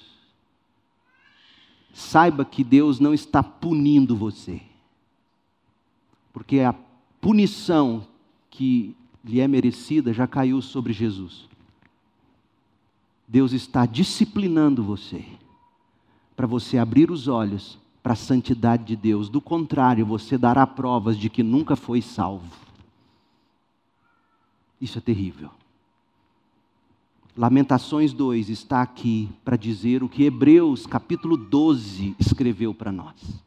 [1.93, 4.63] Saiba que Deus não está punindo você.
[6.33, 6.73] Porque a
[7.21, 8.07] punição
[8.55, 8.95] que
[9.25, 11.49] lhe é merecida já caiu sobre Jesus.
[13.27, 15.25] Deus está disciplinando você,
[16.37, 19.29] para você abrir os olhos para a santidade de Deus.
[19.29, 22.49] Do contrário, você dará provas de que nunca foi salvo.
[24.81, 25.51] Isso é terrível.
[27.37, 33.43] Lamentações 2 está aqui para dizer o que Hebreus capítulo 12 escreveu para nós.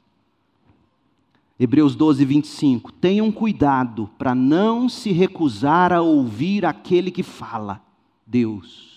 [1.60, 2.92] Hebreus 12, 25.
[2.92, 7.82] Tenham cuidado para não se recusar a ouvir aquele que fala,
[8.26, 8.88] Deus.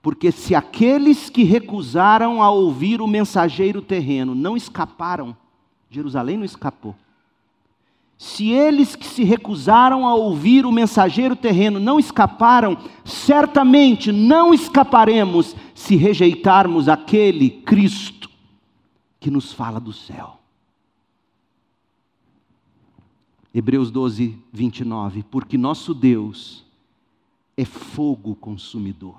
[0.00, 5.36] Porque se aqueles que recusaram a ouvir o mensageiro terreno não escaparam,
[5.90, 6.94] Jerusalém não escapou.
[8.16, 15.56] Se eles que se recusaram a ouvir o mensageiro terreno não escaparam, certamente não escaparemos
[15.74, 18.30] se rejeitarmos aquele Cristo
[19.18, 20.39] que nos fala do céu.
[23.54, 25.24] Hebreus 12, 29.
[25.24, 26.64] Porque nosso Deus
[27.56, 29.18] é fogo consumidor.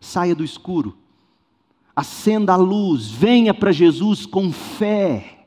[0.00, 0.96] Saia do escuro,
[1.94, 5.46] acenda a luz, venha para Jesus com fé.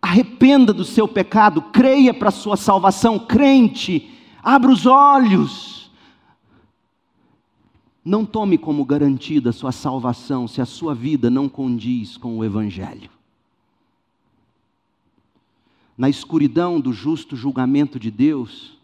[0.00, 4.10] Arrependa do seu pecado, creia para a sua salvação, crente,
[4.42, 5.90] abra os olhos.
[8.04, 12.44] Não tome como garantida a sua salvação se a sua vida não condiz com o
[12.44, 13.10] Evangelho
[15.96, 18.78] na escuridão do justo julgamento de Deus,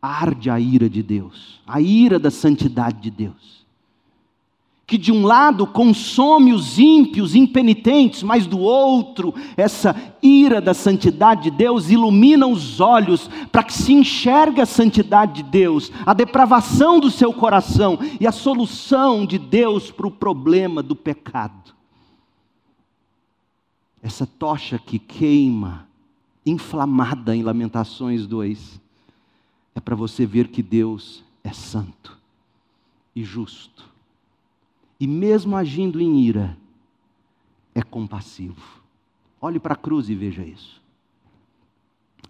[0.00, 3.56] arde a ira de Deus, a ira da santidade de Deus.
[4.86, 11.44] Que de um lado consome os ímpios, impenitentes, mas do outro, essa ira da santidade
[11.44, 17.00] de Deus ilumina os olhos para que se enxergue a santidade de Deus, a depravação
[17.00, 21.75] do seu coração e a solução de Deus para o problema do pecado.
[24.06, 25.88] Essa tocha que queima
[26.46, 28.80] inflamada em Lamentações 2,
[29.74, 32.16] é para você ver que Deus é santo
[33.16, 33.84] e justo.
[35.00, 36.56] E mesmo agindo em ira,
[37.74, 38.80] é compassivo.
[39.40, 40.80] Olhe para a cruz e veja isso.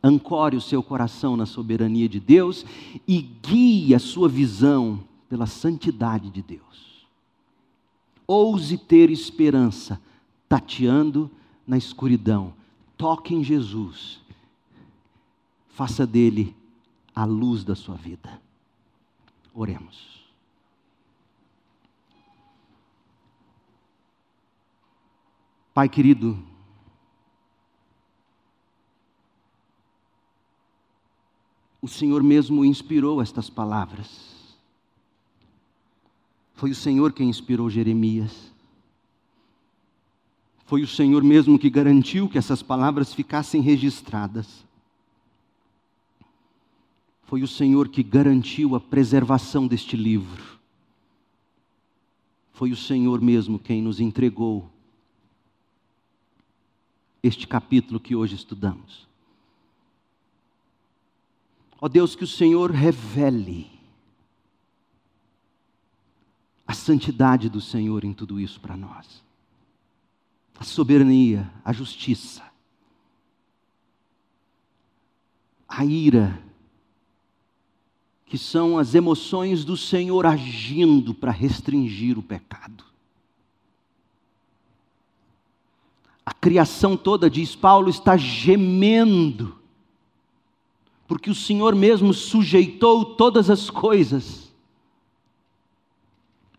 [0.03, 2.65] Ancore o seu coração na soberania de Deus
[3.07, 7.07] e guie a sua visão pela santidade de Deus.
[8.27, 10.01] Ouse ter esperança,
[10.49, 11.31] tateando
[11.67, 12.55] na escuridão
[12.97, 14.21] toque em Jesus,
[15.69, 16.57] faça dele
[17.15, 18.41] a luz da sua vida.
[19.53, 20.17] Oremos.
[25.75, 26.43] Pai querido,
[31.83, 34.57] o Senhor mesmo inspirou estas palavras.
[36.55, 38.56] Foi o Senhor quem inspirou Jeremias.
[40.67, 44.67] Foi o Senhor mesmo que garantiu que essas palavras ficassem registradas.
[47.23, 50.59] Foi o Senhor que garantiu a preservação deste livro.
[52.53, 54.69] Foi o Senhor mesmo quem nos entregou
[57.23, 59.07] este capítulo que hoje estudamos.
[61.81, 63.71] Ó Deus, que o Senhor revele
[66.67, 69.26] a santidade do Senhor em tudo isso para nós
[70.59, 72.43] a soberania, a justiça,
[75.69, 76.43] a ira,
[78.25, 82.85] que são as emoções do Senhor agindo para restringir o pecado.
[86.25, 89.57] A criação toda, diz Paulo, está gemendo,
[91.07, 94.53] porque o Senhor mesmo sujeitou todas as coisas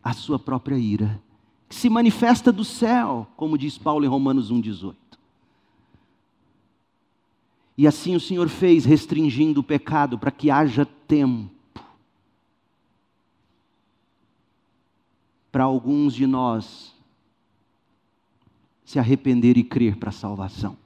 [0.01, 1.21] à sua própria ira
[1.67, 4.95] que se manifesta do céu, como diz Paulo em Romanos 1,18.
[7.77, 11.51] E assim o Senhor fez, restringindo o pecado para que haja tempo
[15.51, 16.93] para alguns de nós
[18.85, 20.77] se arrepender e crer para a salvação.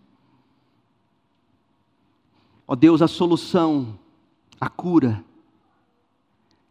[2.68, 4.00] Ó Deus, a solução,
[4.60, 5.24] a cura,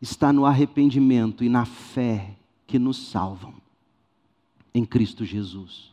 [0.01, 2.37] está no arrependimento e na fé
[2.67, 3.60] que nos salvam
[4.75, 5.91] em Cristo Jesus.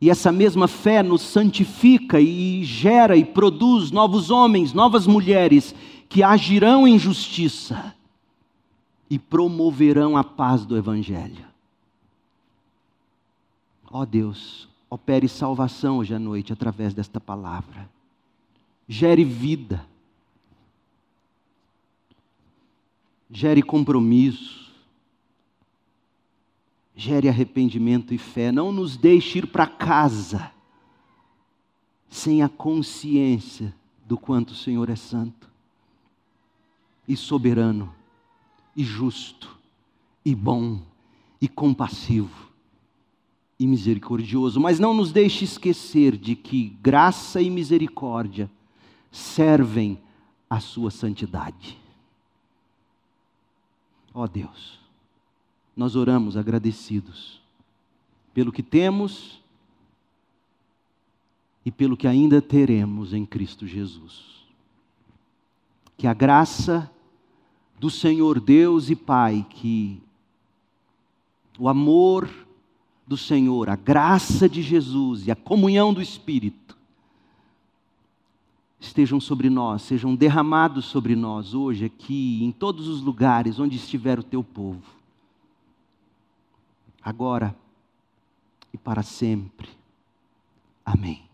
[0.00, 5.74] E essa mesma fé nos santifica e gera e produz novos homens, novas mulheres
[6.08, 7.94] que agirão em justiça
[9.08, 11.44] e promoverão a paz do Evangelho.
[13.90, 17.88] Ó oh Deus, opere salvação hoje à noite através desta palavra.
[18.88, 19.86] Gere vida.
[23.30, 24.61] Gere compromisso
[26.94, 28.52] gere arrependimento e fé.
[28.52, 30.50] Não nos deixe ir para casa
[32.08, 33.74] sem a consciência
[34.06, 35.50] do quanto o Senhor é santo,
[37.08, 37.94] e soberano,
[38.76, 39.56] e justo,
[40.22, 40.82] e bom,
[41.40, 42.50] e compassivo,
[43.58, 44.60] e misericordioso.
[44.60, 48.50] Mas não nos deixe esquecer de que graça e misericórdia
[49.10, 49.98] servem
[50.50, 51.78] à sua santidade.
[54.12, 54.81] Ó oh Deus
[55.76, 57.40] nós oramos agradecidos
[58.34, 59.40] pelo que temos
[61.64, 64.44] e pelo que ainda teremos em Cristo Jesus.
[65.96, 66.90] Que a graça
[67.78, 70.00] do Senhor Deus e Pai, que
[71.58, 72.28] o amor
[73.06, 76.76] do Senhor, a graça de Jesus e a comunhão do Espírito
[78.80, 84.18] estejam sobre nós, sejam derramados sobre nós hoje, aqui, em todos os lugares onde estiver
[84.18, 85.01] o teu povo
[87.02, 87.54] agora
[88.72, 89.68] e para sempre.
[90.84, 91.31] Amém.